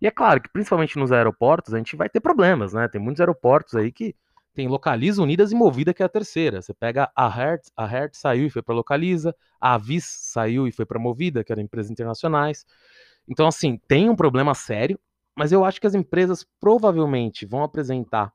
E 0.00 0.06
é 0.06 0.10
claro 0.10 0.40
que, 0.40 0.48
principalmente 0.48 0.98
nos 0.98 1.10
aeroportos, 1.12 1.74
a 1.74 1.78
gente 1.78 1.96
vai 1.96 2.08
ter 2.08 2.20
problemas, 2.20 2.72
né? 2.72 2.86
Tem 2.88 3.00
muitos 3.00 3.20
aeroportos 3.20 3.74
aí 3.74 3.90
que 3.90 4.14
tem 4.54 4.68
Localiza, 4.68 5.22
Unidas 5.22 5.52
e 5.52 5.54
Movida, 5.54 5.94
que 5.94 6.02
é 6.02 6.06
a 6.06 6.08
terceira. 6.08 6.60
Você 6.60 6.74
pega 6.74 7.10
a 7.14 7.28
Hertz, 7.28 7.70
a 7.76 7.86
Hertz 7.86 8.18
saiu 8.18 8.46
e 8.46 8.50
foi 8.50 8.62
para 8.62 8.74
Localiza, 8.74 9.34
a 9.60 9.74
Avis 9.74 10.04
saiu 10.04 10.66
e 10.66 10.72
foi 10.72 10.84
para 10.84 10.98
Movida, 10.98 11.44
que 11.44 11.52
eram 11.52 11.62
empresas 11.62 11.90
internacionais. 11.90 12.64
Então, 13.28 13.46
assim, 13.46 13.78
tem 13.86 14.08
um 14.08 14.16
problema 14.16 14.54
sério, 14.54 14.98
mas 15.36 15.52
eu 15.52 15.64
acho 15.64 15.80
que 15.80 15.86
as 15.86 15.94
empresas 15.94 16.44
provavelmente 16.58 17.46
vão 17.46 17.62
apresentar 17.62 18.32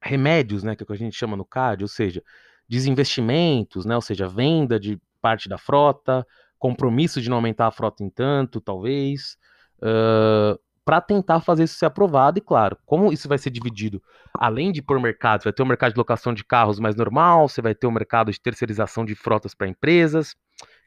remédios, 0.00 0.62
né, 0.62 0.74
que 0.74 0.82
é 0.82 0.84
o 0.84 0.86
que 0.86 0.92
a 0.92 0.96
gente 0.96 1.16
chama 1.16 1.36
no 1.36 1.44
CAD, 1.44 1.84
ou 1.84 1.88
seja, 1.88 2.22
desinvestimentos, 2.68 3.84
né, 3.84 3.94
ou 3.94 4.00
seja, 4.00 4.28
venda 4.28 4.80
de 4.80 4.98
parte 5.20 5.48
da 5.48 5.58
frota, 5.58 6.26
compromisso 6.58 7.20
de 7.20 7.28
não 7.28 7.36
aumentar 7.36 7.66
a 7.66 7.70
frota 7.70 8.02
em 8.02 8.08
tanto, 8.08 8.60
talvez, 8.60 9.36
uh, 9.82 10.58
para 10.86 11.00
tentar 11.00 11.40
fazer 11.40 11.64
isso 11.64 11.76
ser 11.76 11.86
aprovado. 11.86 12.38
E 12.38 12.40
claro, 12.40 12.78
como 12.86 13.12
isso 13.12 13.28
vai 13.28 13.38
ser 13.38 13.50
dividido, 13.50 14.00
além 14.32 14.70
de 14.70 14.80
por 14.80 15.00
mercados, 15.00 15.42
vai 15.42 15.52
ter 15.52 15.62
o 15.62 15.66
mercado 15.66 15.92
de 15.92 15.98
locação 15.98 16.32
de 16.32 16.44
carros 16.44 16.78
mais 16.78 16.94
normal, 16.94 17.48
você 17.48 17.60
vai 17.60 17.74
ter 17.74 17.88
o 17.88 17.90
mercado 17.90 18.30
de 18.30 18.40
terceirização 18.40 19.04
de 19.04 19.16
frotas 19.16 19.52
para 19.52 19.66
empresas, 19.66 20.36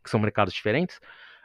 que 0.01 0.09
são 0.09 0.17
mercados 0.17 0.53
diferentes. 0.53 1.01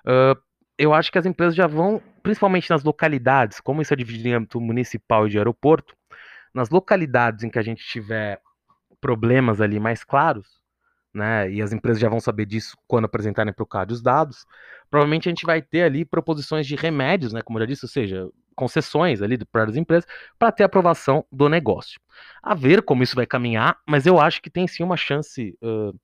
Uh, 0.06 0.40
eu 0.78 0.94
acho 0.94 1.10
que 1.10 1.18
as 1.18 1.26
empresas 1.26 1.56
já 1.56 1.66
vão, 1.66 2.00
principalmente 2.22 2.70
nas 2.70 2.84
localidades, 2.84 3.60
como 3.60 3.82
isso 3.82 3.92
é 3.92 3.96
dividido 3.96 4.28
em 4.28 4.34
âmbito 4.34 4.60
municipal 4.60 5.26
e 5.26 5.30
de 5.30 5.38
aeroporto, 5.38 5.96
nas 6.54 6.70
localidades 6.70 7.42
em 7.42 7.50
que 7.50 7.58
a 7.58 7.62
gente 7.62 7.84
tiver 7.84 8.40
problemas 9.00 9.60
ali 9.60 9.80
mais 9.80 10.04
claros, 10.04 10.62
né, 11.12 11.50
e 11.50 11.62
as 11.62 11.72
empresas 11.72 12.00
já 12.00 12.08
vão 12.08 12.18
saber 12.20 12.46
disso 12.46 12.76
quando 12.88 13.04
apresentarem 13.04 13.52
para 13.52 13.62
o 13.62 13.66
CAD 13.66 13.92
os 13.92 14.02
dados, 14.02 14.46
provavelmente 14.90 15.28
a 15.28 15.30
gente 15.30 15.46
vai 15.46 15.62
ter 15.62 15.82
ali 15.82 16.04
proposições 16.04 16.66
de 16.66 16.74
remédios, 16.74 17.32
né, 17.32 17.40
como 17.40 17.58
eu 17.58 17.62
já 17.62 17.66
disse, 17.66 17.84
ou 17.84 17.88
seja, 17.88 18.28
concessões 18.54 19.20
ali 19.20 19.38
para 19.44 19.64
as 19.64 19.76
empresas 19.76 20.08
para 20.38 20.52
ter 20.52 20.64
aprovação 20.64 21.24
do 21.30 21.48
negócio. 21.48 22.00
A 22.42 22.54
ver 22.54 22.82
como 22.82 23.02
isso 23.02 23.16
vai 23.16 23.26
caminhar, 23.26 23.78
mas 23.86 24.06
eu 24.06 24.20
acho 24.20 24.40
que 24.40 24.50
tem 24.50 24.66
sim 24.66 24.82
uma 24.82 24.96
chance, 24.96 25.56
uh, 25.62 25.98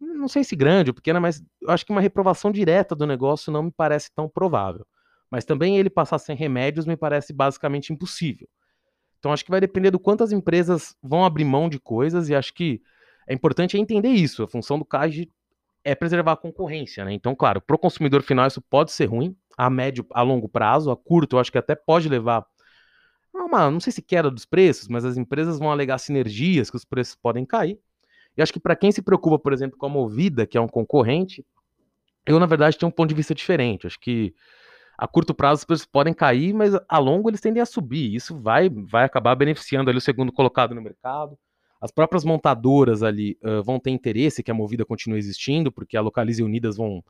não 0.00 0.28
sei 0.28 0.44
se 0.44 0.54
grande 0.54 0.90
ou 0.90 0.94
pequena, 0.94 1.20
mas 1.20 1.42
eu 1.60 1.70
acho 1.70 1.84
que 1.84 1.92
uma 1.92 2.00
reprovação 2.00 2.50
direta 2.50 2.94
do 2.94 3.06
negócio 3.06 3.52
não 3.52 3.64
me 3.64 3.72
parece 3.72 4.10
tão 4.14 4.28
provável. 4.28 4.86
Mas 5.30 5.44
também 5.44 5.78
ele 5.78 5.90
passar 5.90 6.18
sem 6.18 6.36
remédios 6.36 6.86
me 6.86 6.96
parece 6.96 7.32
basicamente 7.32 7.92
impossível. 7.92 8.48
Então 9.18 9.32
acho 9.32 9.44
que 9.44 9.50
vai 9.50 9.60
depender 9.60 9.90
do 9.90 9.98
quanto 9.98 10.22
as 10.22 10.32
empresas 10.32 10.94
vão 11.02 11.24
abrir 11.24 11.44
mão 11.44 11.68
de 11.68 11.80
coisas 11.80 12.28
e 12.28 12.34
acho 12.34 12.52
que 12.52 12.82
é 13.26 13.32
importante 13.32 13.78
entender 13.78 14.10
isso. 14.10 14.42
A 14.42 14.48
função 14.48 14.78
do 14.78 14.84
CAD 14.84 15.30
é 15.84 15.94
preservar 15.94 16.32
a 16.32 16.36
concorrência, 16.36 17.04
né? 17.04 17.12
Então, 17.12 17.34
claro, 17.34 17.60
para 17.60 17.76
o 17.76 17.78
consumidor 17.78 18.22
final 18.22 18.46
isso 18.46 18.60
pode 18.62 18.90
ser 18.90 19.06
ruim, 19.06 19.36
a 19.56 19.70
médio, 19.70 20.06
a 20.12 20.22
longo 20.22 20.48
prazo, 20.48 20.90
a 20.90 20.96
curto, 20.96 21.36
eu 21.36 21.40
acho 21.40 21.52
que 21.52 21.58
até 21.58 21.74
pode 21.74 22.08
levar 22.08 22.46
a 23.34 23.44
uma, 23.44 23.70
não 23.70 23.80
sei 23.80 23.92
se 23.92 24.02
queda 24.02 24.30
dos 24.30 24.44
preços, 24.44 24.88
mas 24.88 25.04
as 25.04 25.16
empresas 25.16 25.58
vão 25.58 25.70
alegar 25.70 25.98
sinergias 25.98 26.70
que 26.70 26.76
os 26.76 26.84
preços 26.84 27.16
podem 27.16 27.44
cair. 27.44 27.78
E 28.36 28.42
acho 28.42 28.52
que 28.52 28.60
para 28.60 28.76
quem 28.76 28.90
se 28.90 29.02
preocupa, 29.02 29.38
por 29.38 29.52
exemplo, 29.52 29.78
com 29.78 29.86
a 29.86 29.88
Movida, 29.88 30.46
que 30.46 30.58
é 30.58 30.60
um 30.60 30.68
concorrente, 30.68 31.44
eu 32.26 32.38
na 32.40 32.46
verdade 32.46 32.78
tenho 32.78 32.88
um 32.88 32.92
ponto 32.92 33.08
de 33.08 33.14
vista 33.14 33.34
diferente. 33.34 33.86
Acho 33.86 33.98
que 33.98 34.34
a 34.96 35.06
curto 35.06 35.34
prazo 35.34 35.60
os 35.60 35.64
preços 35.64 35.86
podem 35.86 36.14
cair, 36.14 36.52
mas 36.52 36.72
a 36.88 36.98
longo 36.98 37.28
eles 37.28 37.40
tendem 37.40 37.62
a 37.62 37.66
subir. 37.66 38.14
Isso 38.14 38.38
vai, 38.40 38.68
vai 38.68 39.04
acabar 39.04 39.34
beneficiando 39.34 39.90
ali 39.90 39.98
o 39.98 40.02
segundo 40.02 40.32
colocado 40.32 40.74
no 40.74 40.82
mercado. 40.82 41.38
As 41.80 41.90
próprias 41.90 42.24
montadoras 42.24 43.02
ali 43.02 43.36
uh, 43.42 43.62
vão 43.62 43.78
ter 43.78 43.90
interesse 43.90 44.42
que 44.42 44.50
a 44.50 44.54
Movida 44.54 44.84
continue 44.84 45.18
existindo, 45.18 45.70
porque 45.70 45.96
a 45.96 46.00
Localize 46.00 46.40
e 46.40 46.44
Unidas 46.44 46.76
vão 46.76 47.04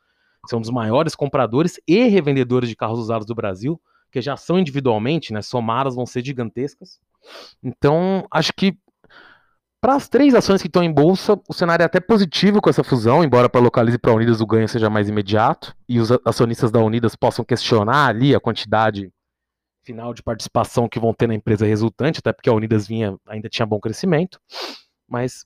ser 0.49 0.57
um 0.57 0.61
dos 0.61 0.71
maiores 0.71 1.15
compradores 1.15 1.81
e 1.87 2.05
revendedores 2.05 2.69
de 2.69 2.77
carros 2.77 2.99
usados 2.99 3.27
do 3.27 3.35
Brasil, 3.35 3.81
porque 4.07 4.23
já 4.23 4.37
são 4.37 4.59
individualmente, 4.59 5.33
né? 5.33 5.43
Somadas 5.43 5.95
vão 5.95 6.07
ser 6.07 6.25
gigantescas. 6.25 7.01
Então, 7.63 8.27
acho 8.31 8.53
que 8.53 8.77
para 9.81 9.97
as 9.97 10.09
três 10.09 10.35
ações 10.35 10.63
que 10.63 10.69
estão 10.69 10.83
em 10.83 10.91
bolsa, 10.91 11.39
o 11.47 11.53
cenário 11.53 11.83
é 11.83 11.87
até 11.87 12.01
positivo 12.01 12.59
com 12.59 12.71
essa 12.71 12.83
fusão, 12.83 13.23
embora 13.23 13.51
para 13.51 13.61
Localize 13.61 13.97
e 13.97 13.99
para 13.99 14.15
Unidas 14.15 14.41
o 14.41 14.47
ganho 14.47 14.67
seja 14.67 14.89
mais 14.89 15.11
imediato 15.11 15.77
e 15.87 16.01
os 16.01 16.11
acionistas 16.25 16.71
da 16.71 16.81
Unidas 16.81 17.15
possam 17.15 17.45
questionar 17.45 18.07
ali 18.07 18.35
a 18.35 18.41
quantidade 18.41 19.13
final 19.85 20.15
de 20.15 20.23
participação 20.23 20.89
que 20.89 20.99
vão 20.99 21.13
ter 21.13 21.27
na 21.27 21.35
empresa 21.35 21.67
resultante, 21.67 22.21
até 22.21 22.33
porque 22.33 22.49
a 22.49 22.55
Unidas 22.55 22.89
vinha, 22.89 23.15
ainda 23.29 23.49
tinha 23.51 23.67
bom 23.67 23.79
crescimento. 23.79 24.41
Mas 25.07 25.45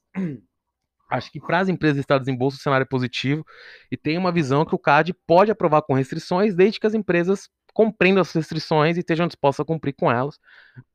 acho 1.09 1.31
que 1.31 1.41
para 1.41 1.61
as 1.61 1.69
empresas 1.69 1.97
listadas 1.97 2.29
em 2.29 2.37
bolsa 2.37 2.57
o 2.57 2.61
cenário 2.61 2.85
é 2.85 2.89
positivo 2.89 3.45
e 3.91 3.97
tem 3.97 4.19
uma 4.19 4.31
visão 4.31 4.65
que 4.65 4.75
o 4.75 4.79
CAD 4.79 5.15
pode 5.27 5.51
aprovar 5.51 5.83
com 5.83 5.95
restrições, 5.95 6.55
desde 6.55 6.79
que 6.79 6.87
as 6.87 6.95
empresas 6.95 7.49
compreendam 7.73 8.21
as 8.21 8.33
restrições 8.33 8.97
e 8.97 9.01
estejam 9.01 9.27
dispostas 9.27 9.63
a 9.63 9.67
cumprir 9.67 9.95
com 9.95 10.11
elas. 10.11 10.39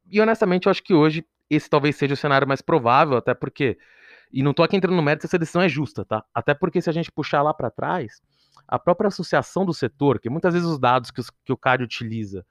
E 0.09 0.19
honestamente, 0.19 0.67
eu 0.67 0.69
acho 0.71 0.83
que 0.83 0.93
hoje 0.93 1.25
esse 1.49 1.69
talvez 1.69 1.95
seja 1.95 2.13
o 2.13 2.17
cenário 2.17 2.47
mais 2.47 2.61
provável, 2.61 3.17
até 3.17 3.33
porque. 3.33 3.77
E 4.31 4.41
não 4.41 4.51
estou 4.51 4.65
aqui 4.65 4.75
entrando 4.75 4.95
no 4.95 5.01
mérito 5.01 5.21
se 5.21 5.27
essa 5.27 5.37
decisão 5.37 5.61
é 5.61 5.69
justa, 5.69 6.03
tá? 6.03 6.25
Até 6.33 6.53
porque 6.55 6.81
se 6.81 6.89
a 6.89 6.93
gente 6.93 7.11
puxar 7.11 7.43
lá 7.43 7.53
para 7.53 7.69
trás, 7.69 8.19
a 8.67 8.79
própria 8.79 9.07
associação 9.07 9.63
do 9.63 9.73
setor, 9.73 10.19
que 10.19 10.29
muitas 10.29 10.53
vezes 10.53 10.67
os 10.67 10.79
dados 10.79 11.11
que, 11.11 11.21
os, 11.21 11.29
que 11.29 11.53
o 11.53 11.57
CAD 11.57 11.83
utiliza 11.83 12.43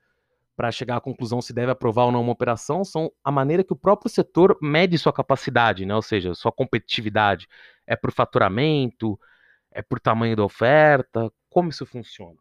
para 0.57 0.71
chegar 0.71 0.97
à 0.97 1.01
conclusão 1.01 1.41
se 1.41 1.53
deve 1.53 1.73
aprovar 1.73 2.05
ou 2.05 2.13
não 2.13 2.21
uma 2.21 2.33
operação 2.33 2.85
são 2.85 3.11
a 3.25 3.33
maneira 3.33 3.65
que 3.65 3.73
o 3.73 3.77
próprio 3.77 4.11
setor 4.11 4.57
mede 4.61 4.99
sua 4.99 5.13
capacidade, 5.13 5.87
né? 5.87 5.95
ou 5.95 6.03
seja, 6.03 6.35
sua 6.35 6.53
competitividade. 6.53 7.49
É 7.87 7.97
por 7.97 8.13
faturamento, 8.13 9.19
é 9.71 9.83
por 9.83 9.99
tamanho 9.99 10.37
da 10.37 10.45
oferta, 10.45 11.33
como 11.49 11.71
isso 11.71 11.87
funciona. 11.87 12.37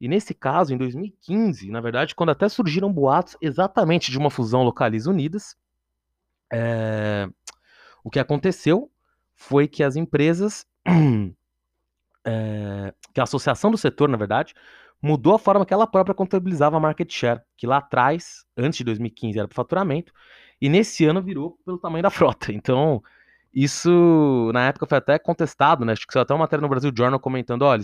E 0.00 0.06
nesse 0.06 0.32
caso, 0.32 0.72
em 0.72 0.76
2015, 0.76 1.70
na 1.70 1.80
verdade, 1.80 2.14
quando 2.14 2.30
até 2.30 2.48
surgiram 2.48 2.92
boatos 2.92 3.36
exatamente 3.40 4.10
de 4.10 4.18
uma 4.18 4.30
fusão 4.30 4.62
Localiza 4.62 5.10
Unidas, 5.10 5.56
é, 6.52 7.28
o 8.04 8.10
que 8.10 8.20
aconteceu 8.20 8.90
foi 9.34 9.66
que 9.66 9.82
as 9.82 9.96
empresas, 9.96 10.64
é, 12.24 12.94
que 13.12 13.20
a 13.20 13.24
associação 13.24 13.70
do 13.70 13.78
setor, 13.78 14.08
na 14.08 14.16
verdade, 14.16 14.54
mudou 15.02 15.34
a 15.34 15.38
forma 15.38 15.64
que 15.64 15.72
ela 15.72 15.86
própria 15.86 16.14
contabilizava 16.14 16.76
a 16.76 16.80
market 16.80 17.12
share, 17.12 17.40
que 17.56 17.66
lá 17.66 17.78
atrás, 17.78 18.44
antes 18.56 18.78
de 18.78 18.84
2015, 18.84 19.38
era 19.38 19.48
para 19.48 19.54
faturamento, 19.54 20.12
e 20.60 20.68
nesse 20.68 21.04
ano 21.04 21.22
virou 21.22 21.58
pelo 21.64 21.78
tamanho 21.78 22.02
da 22.02 22.10
frota. 22.10 22.52
Então, 22.52 23.02
isso 23.52 24.50
na 24.52 24.68
época 24.68 24.86
foi 24.86 24.98
até 24.98 25.18
contestado, 25.18 25.84
né? 25.84 25.92
Acho 25.92 26.06
que 26.06 26.12
saiu 26.12 26.22
até 26.22 26.34
uma 26.34 26.40
matéria 26.40 26.62
no 26.62 26.68
Brasil 26.68 26.92
Journal 26.94 27.20
comentando: 27.20 27.62
olha, 27.62 27.82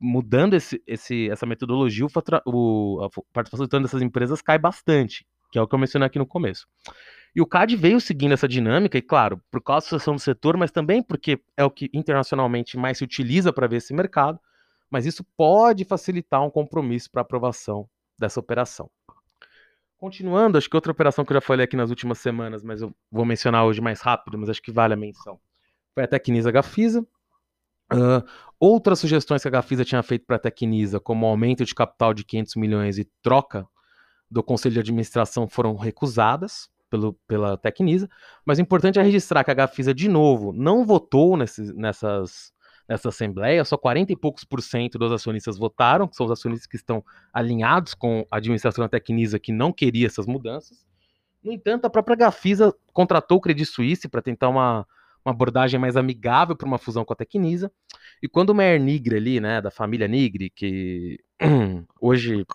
mudando 0.00 0.54
esse, 0.54 0.82
esse, 0.86 1.30
essa 1.30 1.46
metodologia, 1.46 2.04
o, 2.04 2.08
fatura, 2.08 2.42
o, 2.46 3.00
a 3.02 3.22
participação 3.32 3.80
dessas 3.80 4.02
empresas 4.02 4.42
cai 4.42 4.58
bastante, 4.58 5.26
que 5.50 5.58
é 5.58 5.62
o 5.62 5.66
que 5.66 5.74
eu 5.74 5.78
mencionei 5.78 6.06
aqui 6.06 6.18
no 6.18 6.26
começo. 6.26 6.66
E 7.34 7.40
o 7.40 7.46
CAD 7.46 7.74
veio 7.74 8.00
seguindo 8.00 8.32
essa 8.32 8.46
dinâmica, 8.46 8.96
e 8.96 9.02
claro, 9.02 9.40
por 9.50 9.60
causa 9.60 9.80
da 9.80 9.86
situação 9.86 10.14
do 10.14 10.20
setor, 10.20 10.56
mas 10.56 10.70
também 10.70 11.02
porque 11.02 11.40
é 11.56 11.64
o 11.64 11.70
que 11.70 11.90
internacionalmente 11.92 12.76
mais 12.76 12.98
se 12.98 13.04
utiliza 13.04 13.52
para 13.52 13.66
ver 13.66 13.78
esse 13.78 13.92
mercado, 13.92 14.38
mas 14.94 15.06
isso 15.06 15.24
pode 15.36 15.84
facilitar 15.84 16.40
um 16.40 16.48
compromisso 16.48 17.10
para 17.10 17.22
aprovação 17.22 17.88
dessa 18.16 18.38
operação. 18.38 18.88
Continuando, 19.98 20.56
acho 20.56 20.70
que 20.70 20.76
outra 20.76 20.92
operação 20.92 21.24
que 21.24 21.32
eu 21.32 21.34
já 21.34 21.40
falei 21.40 21.64
aqui 21.64 21.74
nas 21.74 21.90
últimas 21.90 22.18
semanas, 22.18 22.62
mas 22.62 22.80
eu 22.80 22.94
vou 23.10 23.24
mencionar 23.24 23.64
hoje 23.64 23.80
mais 23.80 24.00
rápido, 24.00 24.38
mas 24.38 24.48
acho 24.48 24.62
que 24.62 24.70
vale 24.70 24.94
a 24.94 24.96
menção. 24.96 25.40
Foi 25.94 26.04
a 26.04 26.06
Tecnisa 26.06 26.52
Gafisa. 26.52 27.04
Uh, 27.92 28.22
outras 28.60 29.00
sugestões 29.00 29.42
que 29.42 29.48
a 29.48 29.50
Gafisa 29.50 29.84
tinha 29.84 30.00
feito 30.00 30.24
para 30.26 30.36
a 30.36 30.38
Tecnisa, 30.38 31.00
como 31.00 31.26
aumento 31.26 31.64
de 31.64 31.74
capital 31.74 32.14
de 32.14 32.24
500 32.24 32.54
milhões 32.54 32.96
e 32.96 33.10
troca 33.20 33.66
do 34.30 34.44
conselho 34.44 34.74
de 34.74 34.80
administração, 34.80 35.48
foram 35.48 35.74
recusadas 35.74 36.68
pelo, 36.88 37.14
pela 37.26 37.58
Tecnisa, 37.58 38.08
mas 38.46 38.58
o 38.58 38.62
importante 38.62 39.00
é 39.00 39.02
registrar 39.02 39.42
que 39.42 39.50
a 39.50 39.54
Gafisa, 39.54 39.92
de 39.92 40.08
novo, 40.08 40.52
não 40.52 40.86
votou 40.86 41.36
nesse, 41.36 41.74
nessas, 41.74 42.53
nessa 42.88 43.08
assembleia, 43.08 43.64
só 43.64 43.76
40 43.76 44.12
e 44.12 44.16
poucos 44.16 44.44
por 44.44 44.60
cento 44.60 44.98
dos 44.98 45.10
acionistas 45.10 45.56
votaram, 45.56 46.06
que 46.06 46.16
são 46.16 46.26
os 46.26 46.32
acionistas 46.32 46.66
que 46.66 46.76
estão 46.76 47.04
alinhados 47.32 47.94
com 47.94 48.26
a 48.30 48.36
administração 48.36 48.84
da 48.84 48.88
Tecnisa, 48.88 49.38
que 49.38 49.52
não 49.52 49.72
queria 49.72 50.06
essas 50.06 50.26
mudanças. 50.26 50.84
No 51.42 51.52
entanto, 51.52 51.84
a 51.84 51.90
própria 51.90 52.16
Gafisa 52.16 52.74
contratou 52.92 53.38
o 53.38 53.40
Credit 53.40 53.66
Suisse 53.66 54.08
para 54.08 54.22
tentar 54.22 54.48
uma, 54.48 54.86
uma 55.24 55.32
abordagem 55.32 55.78
mais 55.80 55.96
amigável 55.96 56.56
para 56.56 56.66
uma 56.66 56.78
fusão 56.78 57.04
com 57.04 57.12
a 57.12 57.16
Tecnisa. 57.16 57.72
E 58.22 58.28
quando 58.28 58.50
o 58.50 58.54
Meyer 58.54 58.80
Nigre 58.80 59.16
ali, 59.16 59.40
né, 59.40 59.60
da 59.60 59.70
família 59.70 60.08
Nigre, 60.08 60.50
que 60.50 61.18
hoje 62.00 62.46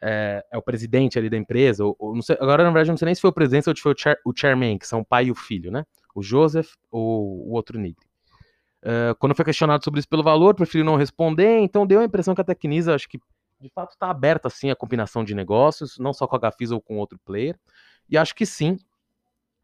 é, 0.00 0.44
é, 0.50 0.58
o 0.58 0.62
presidente 0.62 1.18
ali 1.18 1.30
da 1.30 1.36
empresa, 1.36 1.84
ou, 1.84 1.96
ou 1.98 2.22
sei, 2.22 2.36
agora 2.40 2.64
na 2.64 2.70
verdade 2.70 2.90
não 2.90 2.96
sei 2.96 3.06
nem 3.06 3.14
se 3.14 3.20
foi 3.20 3.30
o 3.30 3.34
presidente 3.34 3.68
ou 3.68 3.76
se 3.76 3.82
foi 3.82 3.92
o, 3.92 3.98
chair, 3.98 4.18
o 4.24 4.32
chairman, 4.34 4.78
que 4.78 4.86
são 4.86 5.00
o 5.00 5.04
pai 5.04 5.26
e 5.26 5.30
o 5.30 5.34
filho, 5.34 5.70
né? 5.70 5.84
O 6.14 6.22
Joseph 6.22 6.72
ou 6.90 7.48
o 7.48 7.52
outro 7.52 7.78
Nigri. 7.78 8.11
Uh, 8.82 9.14
quando 9.18 9.34
foi 9.34 9.44
questionado 9.44 9.84
sobre 9.84 10.00
isso 10.00 10.08
pelo 10.08 10.22
valor, 10.22 10.54
preferiu 10.54 10.84
não 10.84 10.96
responder, 10.96 11.60
então 11.60 11.86
deu 11.86 12.00
a 12.00 12.04
impressão 12.04 12.34
que 12.34 12.40
a 12.40 12.44
Tecnisa, 12.44 12.94
acho 12.94 13.08
que 13.08 13.20
de 13.60 13.70
fato 13.70 13.92
está 13.92 14.10
aberta 14.10 14.48
assim 14.48 14.70
a 14.70 14.76
combinação 14.76 15.22
de 15.22 15.34
negócios, 15.34 15.98
não 15.98 16.12
só 16.12 16.26
com 16.26 16.34
a 16.34 16.38
Gafisa 16.38 16.74
ou 16.74 16.80
com 16.80 16.98
outro 16.98 17.18
player, 17.24 17.56
e 18.10 18.18
acho 18.18 18.34
que 18.34 18.44
sim, 18.44 18.76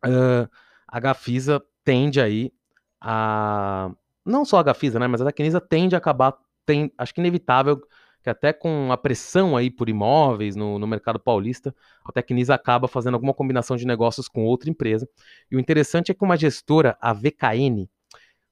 uh, 0.07 0.49
a 0.87 1.01
Gafisa 1.01 1.61
tende 1.83 2.21
aí 2.21 2.53
a, 3.01 3.91
não 4.25 4.45
só 4.45 4.59
a 4.59 4.63
Gafisa, 4.63 5.01
né, 5.01 5.09
mas 5.09 5.21
a 5.21 5.27
Tecnisa 5.27 5.61
tende 5.61 5.97
a 5.97 5.99
acabar, 5.99 6.37
tem, 6.65 6.93
acho 6.97 7.13
que 7.13 7.21
inevitável 7.21 7.83
que 8.23 8.31
até 8.31 8.53
com 8.53 8.93
a 8.93 8.97
pressão 8.97 9.57
aí 9.57 9.71
por 9.71 9.89
imóveis 9.89 10.55
no, 10.55 10.79
no 10.79 10.87
mercado 10.87 11.19
paulista, 11.19 11.75
a 12.05 12.13
Tecnisa 12.13 12.55
acaba 12.55 12.87
fazendo 12.89 13.15
alguma 13.15 13.33
combinação 13.33 13.77
de 13.77 13.87
negócios 13.87 14.29
com 14.29 14.45
outra 14.45 14.69
empresa. 14.69 15.09
E 15.51 15.57
o 15.57 15.61
interessante 15.61 16.11
é 16.11 16.15
que 16.15 16.25
uma 16.25 16.37
gestora, 16.37 16.97
a 17.01 17.13
VKN, 17.13 17.89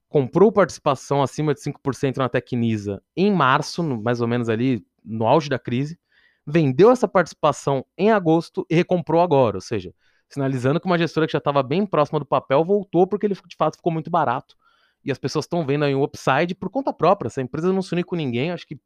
comprou 0.09 0.53
participação 0.53 1.23
acima 1.23 1.55
de 1.55 1.61
5% 1.61 2.17
na 2.17 2.29
Tecnisa 2.29 3.03
em 3.17 3.33
março, 3.33 3.83
mais 3.83 4.21
ou 4.21 4.29
menos 4.29 4.49
ali 4.49 4.85
no 5.05 5.27
auge 5.27 5.49
da 5.49 5.59
crise, 5.59 5.99
vendeu 6.47 6.91
essa 6.91 7.09
participação 7.09 7.85
em 7.99 8.11
agosto 8.11 8.65
e 8.71 8.75
recomprou 8.75 9.21
agora, 9.21 9.57
ou 9.57 9.61
seja, 9.61 9.93
sinalizando 10.29 10.81
que 10.81 10.87
uma 10.87 10.99
gestora 10.99 11.27
que 11.27 11.33
já 11.33 11.39
estava 11.39 11.63
bem 11.63 11.85
próxima 11.85 12.19
do 12.19 12.27
papel 12.27 12.65
voltou 12.65 13.07
porque 13.07 13.27
ele 13.27 13.35
de 13.35 13.57
fato 13.57 13.77
ficou 13.77 13.93
muito 13.93 14.11
barato. 14.11 14.57
E 15.05 15.13
as 15.13 15.19
pessoas 15.19 15.45
estão 15.45 15.65
vendo 15.65 15.85
aí 15.85 15.95
um 15.95 16.03
upside 16.03 16.55
por 16.55 16.69
conta 16.69 16.93
própria. 16.93 17.31
Se 17.31 17.39
a 17.39 17.43
empresa 17.43 17.73
não 17.73 17.81
se 17.81 17.93
unir 17.93 18.05
com 18.05 18.17
ninguém, 18.17 18.51
acho 18.51 18.67
que 18.67 18.77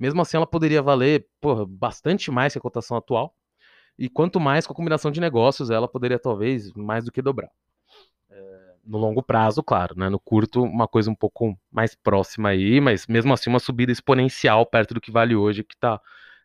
mesmo 0.00 0.22
assim, 0.22 0.38
ela 0.38 0.46
poderia 0.46 0.82
valer 0.82 1.28
porra, 1.40 1.66
bastante 1.66 2.30
mais 2.30 2.54
que 2.54 2.58
a 2.58 2.62
cotação 2.62 2.96
atual. 2.96 3.36
E 3.98 4.08
quanto 4.08 4.40
mais 4.40 4.66
com 4.66 4.72
a 4.72 4.76
combinação 4.76 5.10
de 5.10 5.20
negócios, 5.20 5.68
ela 5.68 5.86
poderia 5.86 6.18
talvez 6.18 6.72
mais 6.72 7.04
do 7.04 7.12
que 7.12 7.20
dobrar. 7.20 7.50
No 8.90 8.98
longo 8.98 9.22
prazo, 9.22 9.62
claro, 9.62 9.94
né? 9.96 10.08
No 10.08 10.18
curto, 10.18 10.64
uma 10.64 10.88
coisa 10.88 11.08
um 11.08 11.14
pouco 11.14 11.56
mais 11.70 11.94
próxima 11.94 12.48
aí, 12.48 12.80
mas 12.80 13.06
mesmo 13.06 13.32
assim 13.32 13.48
uma 13.48 13.60
subida 13.60 13.92
exponencial 13.92 14.66
perto 14.66 14.94
do 14.94 15.00
que 15.00 15.12
vale 15.12 15.36
hoje, 15.36 15.62
que 15.62 15.74
está 15.74 16.00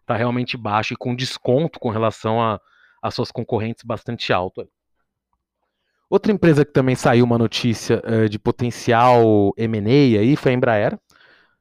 tá 0.06 0.16
realmente 0.16 0.56
baixo 0.56 0.94
e 0.94 0.96
com 0.96 1.16
desconto 1.16 1.80
com 1.80 1.90
relação 1.90 2.38
às 3.02 3.16
suas 3.16 3.32
concorrentes 3.32 3.84
bastante 3.84 4.32
alto. 4.32 4.70
Outra 6.08 6.32
empresa 6.32 6.64
que 6.64 6.72
também 6.72 6.94
saiu 6.94 7.26
uma 7.26 7.40
notícia 7.40 8.00
uh, 8.06 8.30
de 8.30 8.38
potencial 8.38 9.52
M&A 9.58 10.20
aí 10.20 10.36
foi 10.36 10.52
a 10.52 10.56
Embraer. 10.56 11.00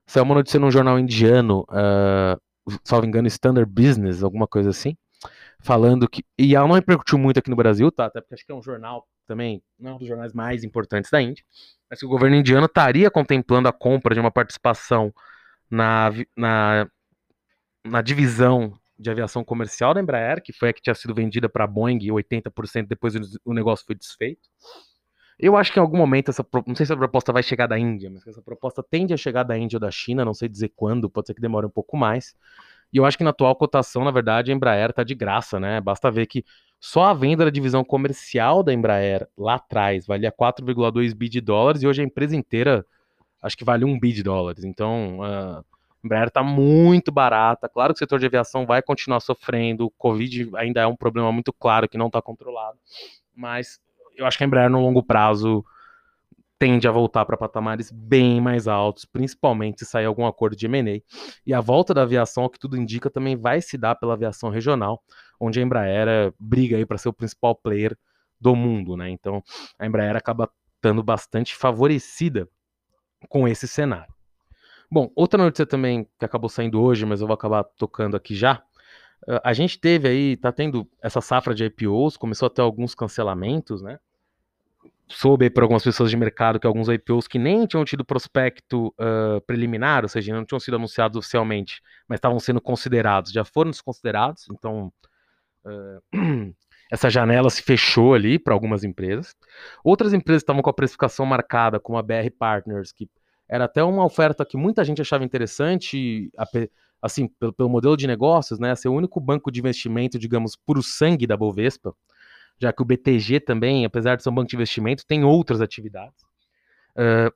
Saiu 0.07 0.25
uma 0.25 0.35
notícia 0.35 0.61
num 0.61 0.71
jornal 0.71 0.99
indiano, 0.99 1.65
uh, 1.71 2.39
salvo 2.85 3.07
engano, 3.07 3.27
Standard 3.27 3.71
Business, 3.71 4.23
alguma 4.23 4.47
coisa 4.47 4.69
assim, 4.69 4.95
falando 5.61 6.07
que. 6.07 6.23
E 6.39 6.55
ela 6.55 6.69
não 6.69 6.75
repercutiu 6.75 7.17
muito 7.17 7.39
aqui 7.39 7.49
no 7.49 7.57
Brasil, 7.57 7.91
tá? 7.91 8.05
Até 8.05 8.21
porque 8.21 8.35
acho 8.35 8.45
que 8.45 8.53
é 8.53 8.55
um 8.55 8.63
jornal 8.63 9.07
também, 9.27 9.63
não 9.79 9.93
é 9.93 9.95
um 9.95 9.99
dos 9.99 10.09
jornais 10.09 10.33
mais 10.33 10.65
importantes 10.65 11.11
da 11.11 11.21
Índia, 11.21 11.45
mas 11.89 12.01
que 12.01 12.07
o 12.07 12.09
governo 12.09 12.37
indiano 12.37 12.67
estaria 12.67 13.11
contemplando 13.11 13.69
a 13.69 13.73
compra 13.73 14.15
de 14.15 14.21
uma 14.21 14.31
participação 14.31 15.13
na, 15.71 16.11
na, 16.37 16.89
na 17.85 18.03
divisão 18.03 18.79
de 18.99 19.11
aviação 19.11 19.45
comercial 19.45 19.93
da 19.93 20.01
Embraer, 20.01 20.43
que 20.43 20.53
foi 20.53 20.69
a 20.69 20.73
que 20.73 20.81
tinha 20.81 20.95
sido 20.95 21.15
vendida 21.15 21.49
para 21.49 21.65
a 21.65 21.67
Boeing 21.67 21.99
80%, 21.99 22.87
depois 22.87 23.15
o 23.45 23.53
negócio 23.53 23.85
foi 23.85 23.95
desfeito. 23.95 24.49
Eu 25.39 25.57
acho 25.57 25.73
que 25.73 25.79
em 25.79 25.83
algum 25.83 25.99
momento 25.99 26.31
essa. 26.31 26.47
Não 26.67 26.77
sei 26.77 26.87
se 26.87 26.93
a 26.93 26.97
proposta 26.97 27.33
vai 27.33 27.43
chegar 27.43 27.67
da 27.67 27.77
Índia, 27.79 28.09
mas 28.09 28.25
essa 28.27 28.41
proposta 28.41 28.83
tende 28.89 29.13
a 29.13 29.17
chegar 29.17 29.43
da 29.43 29.59
Índia 29.59 29.77
ou 29.77 29.81
da 29.81 29.91
China, 29.91 30.25
não 30.25 30.33
sei 30.33 30.49
dizer 30.49 30.73
quando, 30.77 31.11
pode 31.11 31.27
ser 31.27 31.35
que 31.35 31.41
demore 31.41 31.67
um 31.67 31.71
pouco 31.71 31.97
mais. 31.97 32.35
E 32.93 32.99
eu 32.99 33.05
acho 33.05 33.19
que 33.19 33.25
na 33.25 33.31
atual 33.31 33.57
cotação, 33.57 34.05
na 34.05 34.13
verdade, 34.13 34.53
a 34.53 34.55
Embraer 34.55 34.91
está 34.91 35.03
de 35.03 35.15
graça, 35.15 35.59
né? 35.59 35.81
Basta 35.81 36.11
ver 36.11 36.27
que 36.27 36.45
só 36.87 37.05
a 37.05 37.15
venda 37.15 37.47
da 37.47 37.51
divisão 37.51 37.83
comercial 37.83 38.63
da 38.63 38.71
Embraer 38.71 39.27
lá 39.39 39.55
atrás 39.55 40.07
valia 40.07 40.31
4,2 40.31 41.15
bi 41.15 41.31
de 41.31 41.41
dólares 41.41 41.83
e 41.83 41.87
hoje 41.87 42.03
a 42.03 42.05
empresa 42.05 42.37
inteira 42.37 42.85
acho 43.41 43.57
que 43.57 43.65
vale 43.65 43.87
1 43.87 43.99
bi 43.99 44.13
de 44.13 44.23
dólares. 44.23 44.65
Então, 44.65 45.23
a 45.23 45.65
Embraer 46.05 46.29
está 46.29 46.43
muito 46.43 47.11
barata. 47.11 47.71
Claro 47.71 47.95
que 47.95 47.97
o 47.97 48.01
setor 48.01 48.19
de 48.19 48.27
aviação 48.27 48.67
vai 48.67 48.83
continuar 48.83 49.21
sofrendo, 49.21 49.87
o 49.87 49.91
Covid 49.93 50.51
ainda 50.57 50.83
é 50.83 50.87
um 50.87 50.95
problema 50.95 51.33
muito 51.33 51.55
claro 51.55 51.89
que 51.89 51.97
não 51.97 52.09
está 52.09 52.21
controlado, 52.21 52.77
mas 53.35 53.81
eu 54.15 54.27
acho 54.27 54.37
que 54.37 54.45
a 54.45 54.47
Embraer 54.47 54.69
no 54.69 54.83
longo 54.83 55.03
prazo 55.03 55.65
tende 56.59 56.87
a 56.87 56.93
voltar 56.93 57.25
para 57.25 57.39
patamares 57.39 57.91
bem 57.91 58.43
mais 58.43 58.69
altos, 58.69 59.07
principalmente 59.07 59.79
se 59.79 59.87
sair 59.87 60.05
algum 60.05 60.27
acordo 60.27 60.55
de 60.55 60.67
M&A. 60.67 61.01
E 61.47 61.55
a 61.55 61.63
volta 61.63 61.95
da 61.95 62.03
aviação, 62.03 62.45
o 62.45 62.51
que 62.51 62.59
tudo 62.59 62.77
indica, 62.77 63.09
também 63.09 63.37
vai 63.37 63.63
se 63.63 63.79
dar 63.79 63.95
pela 63.95 64.13
aviação 64.13 64.51
regional, 64.51 65.03
onde 65.39 65.61
a 65.61 65.63
Embraer 65.63 66.33
briga 66.39 66.77
aí 66.77 66.87
para 66.87 66.99
ser 66.99 67.09
o 67.09 67.13
principal 67.13 67.55
player 67.55 67.97
do 68.41 68.55
mundo, 68.55 68.97
né? 68.97 69.11
Então, 69.11 69.43
a 69.79 69.87
Embraer 69.87 70.17
acaba 70.17 70.51
estando 70.77 71.03
bastante 71.03 71.55
favorecida 71.55 72.49
com 73.29 73.49
esse 73.49 73.67
cenário. 73.67 74.13
Bom, 74.91 75.11
outra 75.17 75.43
notícia 75.43 75.67
também 75.67 76.07
que 76.19 76.25
acabou 76.25 76.49
saindo 76.49 76.81
hoje, 76.81 77.07
mas 77.07 77.21
eu 77.21 77.27
vou 77.27 77.35
acabar 77.35 77.65
tocando 77.65 78.17
aqui 78.17 78.35
já. 78.35 78.63
A 79.43 79.55
gente 79.55 79.79
teve 79.79 80.07
aí, 80.07 80.37
tá 80.37 80.53
tendo 80.53 80.87
essa 81.03 81.21
safra 81.21 81.55
de 81.55 81.65
IPOs, 81.65 82.17
começou 82.17 82.47
a 82.47 82.51
ter 82.51 82.61
alguns 82.61 82.95
cancelamentos, 82.95 83.81
né? 83.81 83.99
soube 85.09 85.51
por 85.51 85.63
algumas 85.63 85.85
pessoas 85.85 86.11
de 86.11 86.17
mercado 86.17 86.59
que 86.59 86.67
alguns 86.67 86.89
IPOs 86.89 87.29
que 87.29 87.39
nem 87.39 87.67
tinham 87.67 87.85
tido 87.85 88.05
prospecto 88.05 88.89
uh, 88.89 89.41
preliminar, 89.47 90.03
ou 90.03 90.09
seja, 90.09 90.35
não 90.35 90.45
tinham 90.45 90.61
sido 90.61 90.77
anunciados 90.77 91.17
oficialmente, 91.17 91.83
mas 92.09 92.19
estavam 92.19 92.41
sendo 92.41 92.61
considerados, 92.61 93.31
já 93.31 93.45
foram 93.45 93.71
desconsiderados, 93.71 94.47
então 94.51 94.93
essa 96.91 97.11
janela 97.11 97.51
se 97.51 97.63
fechou 97.63 98.15
ali 98.15 98.39
para 98.39 98.55
algumas 98.55 98.85
empresas. 98.85 99.35
Outras 99.83 100.13
empresas 100.13 100.43
estavam 100.43 100.63
com 100.63 100.71
a 100.71 100.75
precificação 100.75 101.27
marcada, 101.27 101.81
como 101.81 101.99
a 101.99 102.03
BR 102.03 102.31
Partners, 102.39 102.93
que 102.93 103.09
era 103.49 103.65
até 103.65 103.83
uma 103.83 104.05
oferta 104.05 104.45
que 104.45 104.57
muita 104.57 104.85
gente 104.85 105.03
achava 105.03 105.25
interessante, 105.25 106.31
assim, 107.01 107.29
pelo, 107.29 107.53
pelo 107.53 107.69
modelo 107.69 107.97
de 107.97 108.07
negócios, 108.07 108.59
né, 108.59 108.75
ser 108.75 108.89
o 108.89 108.95
único 108.95 109.21
banco 109.21 109.51
de 109.51 109.61
investimento, 109.61 110.19
digamos, 110.19 110.57
puro 110.57 110.83
sangue 110.83 111.27
da 111.27 111.37
Bovespa, 111.37 111.95
já 112.59 112.73
que 112.73 112.83
o 112.83 112.85
BTG 112.85 113.41
também, 113.41 113.85
apesar 113.85 114.17
de 114.17 114.23
ser 114.23 114.31
um 114.31 114.35
banco 114.35 114.49
de 114.49 114.57
investimento, 114.57 115.07
tem 115.07 115.25
outras 115.25 115.61
atividades. 115.61 116.23
Uh, 116.97 117.33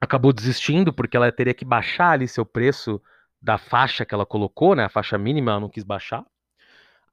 acabou 0.00 0.32
desistindo 0.32 0.92
porque 0.92 1.16
ela 1.16 1.30
teria 1.30 1.54
que 1.54 1.64
baixar 1.64 2.12
ali 2.12 2.26
seu 2.26 2.44
preço 2.44 3.00
da 3.40 3.58
faixa 3.58 4.04
que 4.04 4.14
ela 4.14 4.26
colocou, 4.26 4.74
né, 4.74 4.84
a 4.84 4.88
faixa 4.88 5.16
mínima, 5.16 5.52
ela 5.52 5.60
não 5.60 5.68
quis 5.68 5.84
baixar. 5.84 6.24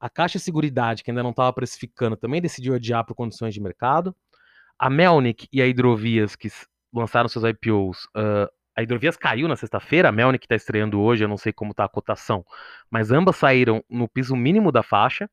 A 0.00 0.10
Caixa 0.10 0.38
de 0.38 0.44
Seguridade, 0.44 1.02
que 1.02 1.10
ainda 1.10 1.22
não 1.22 1.30
estava 1.30 1.52
precificando, 1.52 2.16
também 2.16 2.40
decidiu 2.40 2.74
adiar 2.74 3.04
por 3.04 3.14
condições 3.14 3.54
de 3.54 3.60
mercado. 3.60 4.14
A 4.78 4.90
Melnick 4.90 5.48
e 5.52 5.62
a 5.62 5.66
Hidrovias, 5.66 6.36
que 6.36 6.50
lançaram 6.92 7.28
seus 7.28 7.44
IPOs, 7.44 8.04
uh, 8.16 8.50
a 8.76 8.82
Hidrovias 8.82 9.16
caiu 9.16 9.48
na 9.48 9.56
sexta-feira, 9.56 10.10
a 10.10 10.12
Melnick 10.12 10.44
está 10.44 10.54
estreando 10.54 11.00
hoje, 11.00 11.24
eu 11.24 11.28
não 11.28 11.38
sei 11.38 11.50
como 11.52 11.70
está 11.70 11.84
a 11.84 11.88
cotação, 11.88 12.44
mas 12.90 13.10
ambas 13.10 13.36
saíram 13.36 13.82
no 13.88 14.06
piso 14.06 14.36
mínimo 14.36 14.70
da 14.70 14.82
faixa, 14.82 15.30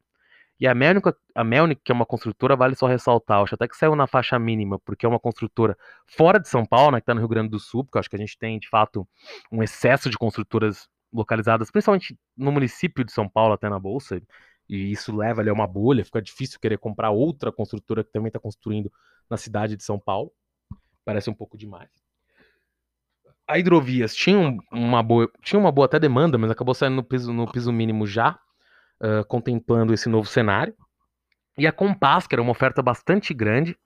e 0.58 0.66
a 0.66 0.74
Melnick, 0.74 1.12
a 1.36 1.44
Melnick, 1.44 1.82
que 1.84 1.92
é 1.92 1.96
uma 1.96 2.06
construtora, 2.06 2.56
vale 2.56 2.74
só 2.74 2.88
ressaltar, 2.88 3.42
acho 3.42 3.56
até 3.56 3.68
que 3.68 3.76
saiu 3.76 3.98
na 3.98 4.08
faixa 4.08 4.40
mínima, 4.40 4.80
porque 4.80 5.06
é 5.06 5.10
uma 5.10 5.20
construtora 5.20 5.78
fora 6.08 6.40
de 6.40 6.48
São 6.48 6.66
Paulo, 6.66 6.92
né, 6.92 7.00
que 7.00 7.04
está 7.04 7.14
no 7.14 7.20
Rio 7.20 7.28
Grande 7.28 7.50
do 7.50 7.60
Sul, 7.60 7.84
porque 7.84 8.00
acho 8.00 8.10
que 8.10 8.16
a 8.16 8.20
gente 8.20 8.38
tem, 8.38 8.58
de 8.58 8.70
fato, 8.70 9.06
um 9.52 9.62
excesso 9.62 10.10
de 10.10 10.18
construtoras 10.18 10.88
localizadas, 11.12 11.70
principalmente 11.70 12.18
no 12.38 12.52
município 12.52 13.04
de 13.04 13.12
São 13.12 13.28
Paulo, 13.28 13.54
até 13.54 13.68
na 13.68 13.78
Bolsa, 13.78 14.22
e 14.68 14.92
isso 14.92 15.16
leva 15.16 15.42
ali 15.42 15.50
a 15.50 15.54
uma 15.54 15.68
bolha, 15.68 16.06
fica 16.06 16.22
difícil 16.22 16.60
querer 16.60 16.78
comprar 16.78 17.12
outra 17.12 17.52
construtora 17.52 18.04
que 18.04 18.12
também 18.12 18.28
está 18.28 18.40
construindo 18.40 18.92
na 19.30 19.38
cidade 19.38 19.76
de 19.76 19.84
São 19.84 20.00
Paulo. 20.00 20.32
Parece 21.06 21.30
um 21.30 21.34
pouco 21.34 21.58
demais. 21.58 21.90
A 23.48 23.60
Hidrovias 23.60 24.16
tinha 24.16 24.58
uma 24.72 25.04
boa, 25.04 25.30
tinha 25.42 25.60
uma 25.60 25.72
boa 25.72 25.86
até 25.86 26.00
demanda, 26.00 26.38
mas 26.38 26.50
acabou 26.50 26.74
saindo 26.74 26.96
no 26.96 27.04
piso, 27.04 27.34
no 27.34 27.52
piso 27.52 27.74
mínimo 27.74 28.08
já, 28.08 28.40
uh, 29.02 29.26
contemplando 29.28 29.94
esse 29.94 30.08
novo 30.08 30.28
cenário. 30.28 30.74
E 31.58 31.68
a 31.68 31.72
Compass, 31.72 32.26
que 32.26 32.36
era 32.36 32.42
uma 32.42 32.52
oferta 32.52 32.82
bastante 32.82 33.34
grande, 33.34 33.78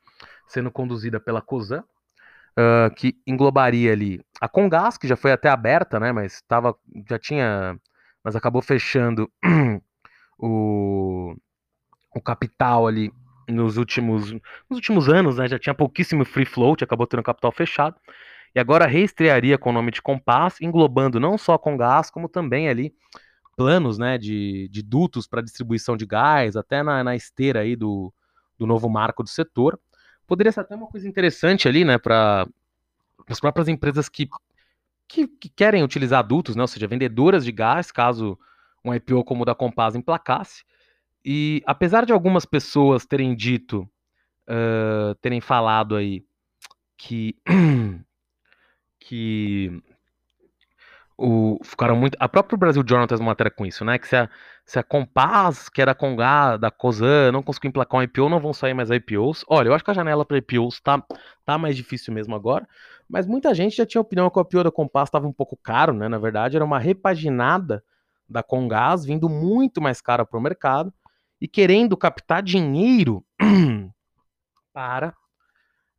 sendo 0.48 0.72
conduzida 0.72 1.20
pela 1.20 1.42
COSAN, 1.42 1.84
uh, 2.58 2.94
que 2.96 3.20
englobaria 3.26 3.92
ali 3.92 4.22
a 4.40 4.48
Congás, 4.48 4.98
que 4.98 5.08
já 5.08 5.16
foi 5.16 5.32
até 5.32 5.50
aberta, 5.50 6.00
né, 6.00 6.12
mas 6.12 6.42
tava, 6.48 6.76
já 7.10 7.20
tinha, 7.20 7.80
mas 8.24 8.36
acabou 8.36 8.62
fechando 8.62 9.30
o, 10.38 11.36
o 12.13 12.21
capital 12.21 12.88
ali 12.88 13.12
nos 13.47 13.78
últimos, 13.78 14.32
nos 14.32 14.41
últimos 14.71 15.08
anos, 15.10 15.38
né, 15.38 15.47
já 15.47 15.58
tinha 15.58 15.73
pouquíssimo 15.73 16.26
free 16.26 16.45
float, 16.45 16.84
acabou 16.84 17.08
tendo 17.08 17.23
capital 17.23 17.52
fechado, 17.52 17.95
e 18.54 18.60
agora 18.60 18.86
reestrearia 18.86 19.58
com 19.58 19.69
o 19.69 19.73
nome 19.73 19.91
de 19.91 20.02
Compass, 20.02 20.62
englobando 20.62 21.19
não 21.19 21.38
só 21.38 21.54
a 21.54 21.60
Congás, 21.60 22.10
como 22.10 22.28
também 22.28 22.69
ali 22.69 22.93
planos 23.56 23.97
né, 23.97 24.17
de, 24.17 24.69
de 24.69 24.84
dutos 24.84 25.28
para 25.28 25.41
distribuição 25.41 25.97
de 25.97 26.06
gás, 26.06 26.56
até 26.56 26.84
na, 26.84 27.04
na 27.04 27.15
esteira 27.15 27.62
aí 27.62 27.76
do, 27.76 28.13
do 28.58 28.67
novo 28.67 28.88
marco 28.88 29.23
do 29.23 29.30
setor. 29.30 29.80
Poderia 30.28 30.52
ser 30.52 30.60
até 30.60 30.76
uma 30.76 30.88
coisa 30.88 31.08
interessante 31.08 31.67
ali, 31.67 31.84
né, 31.84 31.97
para 31.97 32.47
as 33.28 33.39
próprias 33.39 33.67
empresas 33.67 34.08
que, 34.08 34.30
que, 35.08 35.28
que, 35.28 35.50
querem 35.50 35.84
utilizar 35.84 36.26
dutos, 36.26 36.56
né, 36.56 36.62
ou 36.62 36.67
seja, 36.67 36.88
vendedoras 36.88 37.43
de 37.43 37.52
gás, 37.52 37.91
caso 37.91 38.38
um 38.84 38.94
IPO 38.94 39.24
como 39.24 39.44
o 39.44 39.46
da 39.46 39.56
Compaz 39.56 39.96
emplacasse. 39.96 40.63
E 41.24 41.62
apesar 41.66 42.06
de 42.06 42.13
algumas 42.13 42.46
pessoas 42.46 43.06
terem 43.06 43.36
dito, 43.36 43.88
uh, 44.48 45.13
terem 45.22 45.42
falado 45.42 45.96
aí 45.96 46.24
que 46.98 47.36
que 49.00 49.82
o, 51.18 51.60
ficaram 51.63 51.96
muito. 51.96 52.16
A 52.20 52.30
própria 52.30 52.58
Brasil 52.58 52.84
Journal 52.88 53.08
tem 53.08 53.18
uma 53.18 53.28
matéria 53.28 53.52
com 53.52 53.66
isso, 53.66 53.84
né? 53.84 53.98
Que 53.98 54.08
se 54.08 54.16
a, 54.16 54.30
se 54.63 54.78
a 54.78 54.84
Compass, 54.84 55.68
que 55.68 55.82
era 55.82 55.96
Congá, 55.96 56.58
da 56.58 56.70
Cosan, 56.70 57.32
não 57.32 57.42
conseguiu 57.42 57.70
emplacar 57.70 58.00
um 58.00 58.04
IPO, 58.04 58.30
não 58.30 58.40
vão 58.40 58.54
sair 58.54 58.74
mais 58.74 58.92
IPOs. 58.92 59.44
Olha, 59.48 59.70
eu 59.70 59.74
acho 59.74 59.84
que 59.84 59.92
a 59.92 59.96
janela 59.96 60.24
para 60.24 60.38
IPOs 60.38 60.80
tá, 60.80 61.04
tá 61.44 61.58
mais 61.58 61.76
difícil 61.76 62.13
mesmo 62.13 62.36
agora, 62.36 62.68
mas 63.10 63.26
muita 63.26 63.54
gente 63.56 63.76
já 63.76 63.86
tinha 63.86 64.02
opinião 64.02 64.30
que 64.30 64.38
o 64.38 64.42
IPO 64.42 64.66
da 64.66 64.72
Compass 64.72 65.08
estava 65.08 65.28
um 65.28 65.34
pouco 65.34 65.58
caro, 65.58 65.94
né? 65.94 66.08
Na 66.08 66.20
verdade, 66.20 66.56
era 66.56 66.66
uma 66.66 66.80
repaginada 66.80 67.84
da 68.30 68.44
Congás, 68.44 69.06
vindo 69.06 69.30
muito 69.30 69.82
mais 69.82 70.02
cara 70.02 70.26
para 70.26 70.38
o 70.38 70.42
mercado 70.42 70.94
e 71.40 71.48
querendo 71.48 71.96
captar 71.96 72.42
dinheiro 72.42 73.24
para. 74.74 75.13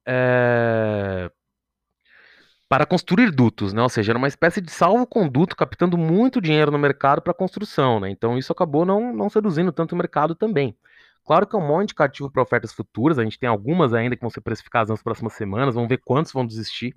É, 0.06 1.30
para 2.68 2.84
construir 2.84 3.30
dutos, 3.30 3.72
né? 3.72 3.82
Ou 3.82 3.88
seja, 3.88 4.12
era 4.12 4.18
uma 4.18 4.28
espécie 4.28 4.60
de 4.60 4.70
salvo-conduto 4.70 5.56
captando 5.56 5.96
muito 5.96 6.40
dinheiro 6.40 6.70
no 6.70 6.78
mercado 6.78 7.22
para 7.22 7.32
construção, 7.32 7.98
né? 7.98 8.10
Então 8.10 8.36
isso 8.36 8.52
acabou 8.52 8.84
não, 8.84 9.12
não 9.12 9.30
seduzindo 9.30 9.72
tanto 9.72 9.94
o 9.94 9.96
mercado 9.96 10.34
também. 10.34 10.76
Claro 11.24 11.46
que 11.46 11.56
é 11.56 11.58
um 11.58 11.66
bom 11.66 11.82
indicativo 11.82 12.30
para 12.30 12.42
ofertas 12.42 12.72
futuras, 12.72 13.18
a 13.18 13.24
gente 13.24 13.38
tem 13.38 13.48
algumas 13.48 13.92
ainda 13.94 14.16
que 14.16 14.20
vão 14.20 14.30
ser 14.30 14.40
precificadas 14.40 14.90
nas 14.90 15.02
próximas 15.02 15.32
semanas, 15.34 15.74
vamos 15.74 15.88
ver 15.88 15.98
quantos 16.04 16.32
vão 16.32 16.46
desistir. 16.46 16.94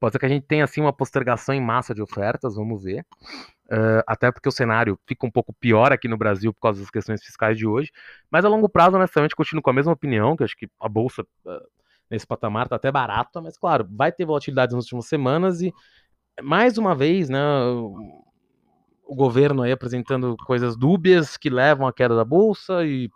Pode 0.00 0.12
ser 0.12 0.18
que 0.18 0.26
a 0.26 0.28
gente 0.28 0.46
tenha 0.46 0.64
assim 0.64 0.80
uma 0.80 0.92
postergação 0.92 1.54
em 1.54 1.60
massa 1.60 1.94
de 1.94 2.02
ofertas, 2.02 2.56
vamos 2.56 2.82
ver. 2.82 3.04
Uh, 3.66 4.02
até 4.06 4.32
porque 4.32 4.48
o 4.48 4.52
cenário 4.52 4.98
fica 5.06 5.26
um 5.26 5.30
pouco 5.30 5.52
pior 5.52 5.92
aqui 5.92 6.08
no 6.08 6.16
Brasil 6.16 6.52
por 6.52 6.60
causa 6.60 6.80
das 6.80 6.90
questões 6.90 7.22
fiscais 7.22 7.56
de 7.56 7.66
hoje. 7.66 7.92
Mas 8.30 8.44
a 8.44 8.48
longo 8.48 8.68
prazo, 8.68 8.96
honestamente, 8.96 9.36
continuo 9.36 9.62
com 9.62 9.70
a 9.70 9.74
mesma 9.74 9.92
opinião, 9.92 10.36
que 10.36 10.42
acho 10.42 10.56
que 10.56 10.68
a 10.80 10.88
Bolsa 10.88 11.22
uh, 11.22 11.60
nesse 12.10 12.26
patamar, 12.26 12.68
tá 12.68 12.76
até 12.76 12.90
barato, 12.90 13.40
mas 13.40 13.56
claro, 13.56 13.86
vai 13.88 14.10
ter 14.10 14.24
volatilidade 14.24 14.74
nas 14.74 14.84
últimas 14.84 15.06
semanas 15.06 15.62
e 15.62 15.72
mais 16.42 16.76
uma 16.76 16.94
vez, 16.94 17.28
né, 17.28 17.38
o 19.04 19.14
governo 19.14 19.62
aí 19.62 19.72
apresentando 19.72 20.36
coisas 20.46 20.76
dúbias 20.76 21.36
que 21.36 21.50
levam 21.50 21.86
à 21.86 21.92
queda 21.92 22.16
da 22.16 22.24
bolsa 22.24 22.84
e 22.84 23.10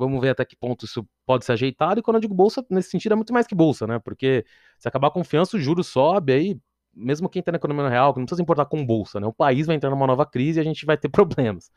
vamos 0.00 0.20
ver 0.20 0.30
até 0.30 0.44
que 0.44 0.56
ponto 0.56 0.84
isso 0.84 1.06
pode 1.26 1.44
ser 1.44 1.52
ajeitado. 1.52 2.00
E 2.00 2.02
quando 2.02 2.16
eu 2.16 2.20
digo 2.20 2.34
bolsa, 2.34 2.64
nesse 2.70 2.90
sentido 2.90 3.12
é 3.12 3.16
muito 3.16 3.32
mais 3.32 3.46
que 3.46 3.54
bolsa, 3.54 3.86
né? 3.86 3.98
Porque 3.98 4.44
se 4.78 4.88
acabar 4.88 5.08
a 5.08 5.10
confiança, 5.10 5.56
o 5.56 5.60
juro 5.60 5.84
sobe, 5.84 6.32
aí 6.32 6.60
mesmo 6.94 7.28
quem 7.28 7.40
está 7.40 7.52
na 7.52 7.56
economia 7.56 7.88
real, 7.88 8.08
não 8.08 8.24
precisa 8.24 8.36
se 8.36 8.42
importar 8.42 8.66
com 8.66 8.84
bolsa, 8.84 9.20
né? 9.20 9.26
O 9.26 9.32
país 9.32 9.66
vai 9.66 9.76
entrar 9.76 9.90
numa 9.90 10.06
nova 10.06 10.26
crise 10.26 10.58
e 10.58 10.62
a 10.62 10.64
gente 10.64 10.84
vai 10.84 10.96
ter 10.96 11.08
problemas. 11.10 11.70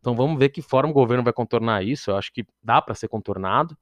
Então 0.00 0.14
vamos 0.16 0.38
ver 0.38 0.48
que 0.50 0.62
forma 0.62 0.90
o 0.90 0.94
governo 0.94 1.22
vai 1.22 1.32
contornar 1.32 1.84
isso. 1.84 2.10
Eu 2.10 2.16
acho 2.16 2.32
que 2.32 2.44
dá 2.62 2.80
para 2.82 2.94
ser 2.94 3.08
contornado. 3.08 3.76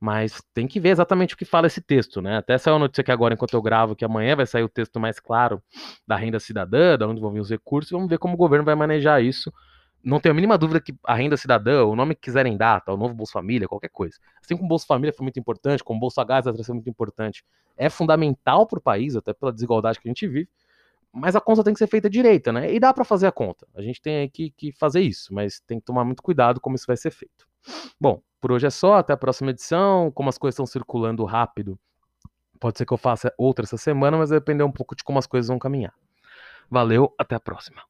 Mas 0.00 0.40
tem 0.54 0.68
que 0.68 0.78
ver 0.78 0.90
exatamente 0.90 1.34
o 1.34 1.36
que 1.36 1.44
fala 1.44 1.66
esse 1.66 1.80
texto, 1.80 2.22
né? 2.22 2.36
Até 2.36 2.56
saiu 2.56 2.76
a 2.76 2.78
notícia 2.78 3.02
aqui 3.02 3.10
agora, 3.10 3.34
enquanto 3.34 3.54
eu 3.54 3.62
gravo, 3.62 3.96
que 3.96 4.04
amanhã 4.04 4.36
vai 4.36 4.46
sair 4.46 4.62
o 4.62 4.68
texto 4.68 5.00
mais 5.00 5.18
claro 5.18 5.60
da 6.06 6.14
renda 6.14 6.38
cidadã, 6.38 6.96
da 6.96 7.08
onde 7.08 7.20
vão 7.20 7.32
vir 7.32 7.40
os 7.40 7.50
recursos, 7.50 7.90
vamos 7.90 8.08
ver 8.08 8.18
como 8.18 8.34
o 8.34 8.36
governo 8.36 8.64
vai 8.64 8.76
manejar 8.76 9.20
isso. 9.22 9.52
Não 10.02 10.20
tenho 10.20 10.32
a 10.32 10.34
mínima 10.34 10.56
dúvida 10.56 10.80
que 10.80 10.94
a 11.04 11.14
renda 11.14 11.36
cidadã, 11.36 11.84
o 11.84 11.96
nome 11.96 12.14
que 12.14 12.22
quiserem 12.22 12.56
dar, 12.56 12.80
tá, 12.80 12.92
o 12.92 12.96
novo 12.96 13.14
Bolsa 13.14 13.32
Família, 13.32 13.66
qualquer 13.66 13.90
coisa. 13.90 14.16
Assim 14.40 14.56
como 14.56 14.66
o 14.66 14.68
Bolsa 14.68 14.86
Família 14.86 15.12
foi 15.12 15.24
muito 15.24 15.38
importante, 15.38 15.82
como 15.82 15.98
o 15.98 16.00
Bolsa 16.00 16.22
Gás 16.24 16.44
vai 16.44 16.54
ser 16.56 16.72
muito 16.72 16.88
importante, 16.88 17.44
é 17.76 17.90
fundamental 17.90 18.66
para 18.66 18.78
o 18.78 18.82
país, 18.82 19.16
até 19.16 19.32
pela 19.32 19.52
desigualdade 19.52 20.00
que 20.00 20.08
a 20.08 20.10
gente 20.10 20.26
vive, 20.26 20.48
mas 21.12 21.34
a 21.34 21.40
conta 21.40 21.64
tem 21.64 21.72
que 21.72 21.78
ser 21.78 21.86
feita 21.86 22.08
direita, 22.08 22.52
né? 22.52 22.72
E 22.72 22.78
dá 22.78 22.92
para 22.92 23.04
fazer 23.04 23.26
a 23.26 23.32
conta. 23.32 23.66
A 23.74 23.82
gente 23.82 24.00
tem 24.00 24.28
que, 24.28 24.50
que 24.50 24.72
fazer 24.72 25.00
isso, 25.00 25.32
mas 25.34 25.60
tem 25.60 25.80
que 25.80 25.86
tomar 25.86 26.04
muito 26.04 26.22
cuidado 26.22 26.60
como 26.60 26.76
isso 26.76 26.86
vai 26.86 26.96
ser 26.96 27.10
feito. 27.10 27.46
Bom, 28.00 28.22
por 28.40 28.52
hoje 28.52 28.66
é 28.66 28.70
só, 28.70 28.94
até 28.96 29.12
a 29.12 29.16
próxima 29.16 29.50
edição. 29.50 30.10
Como 30.12 30.28
as 30.28 30.38
coisas 30.38 30.54
estão 30.54 30.66
circulando 30.66 31.24
rápido, 31.24 31.78
pode 32.60 32.78
ser 32.78 32.86
que 32.86 32.92
eu 32.92 32.98
faça 32.98 33.32
outra 33.36 33.64
essa 33.64 33.76
semana, 33.76 34.16
mas 34.16 34.30
vai 34.30 34.38
depender 34.38 34.64
um 34.64 34.72
pouco 34.72 34.94
de 34.94 35.02
como 35.02 35.18
as 35.18 35.26
coisas 35.26 35.48
vão 35.48 35.58
caminhar. 35.58 35.94
Valeu, 36.70 37.14
até 37.18 37.34
a 37.34 37.40
próxima. 37.40 37.82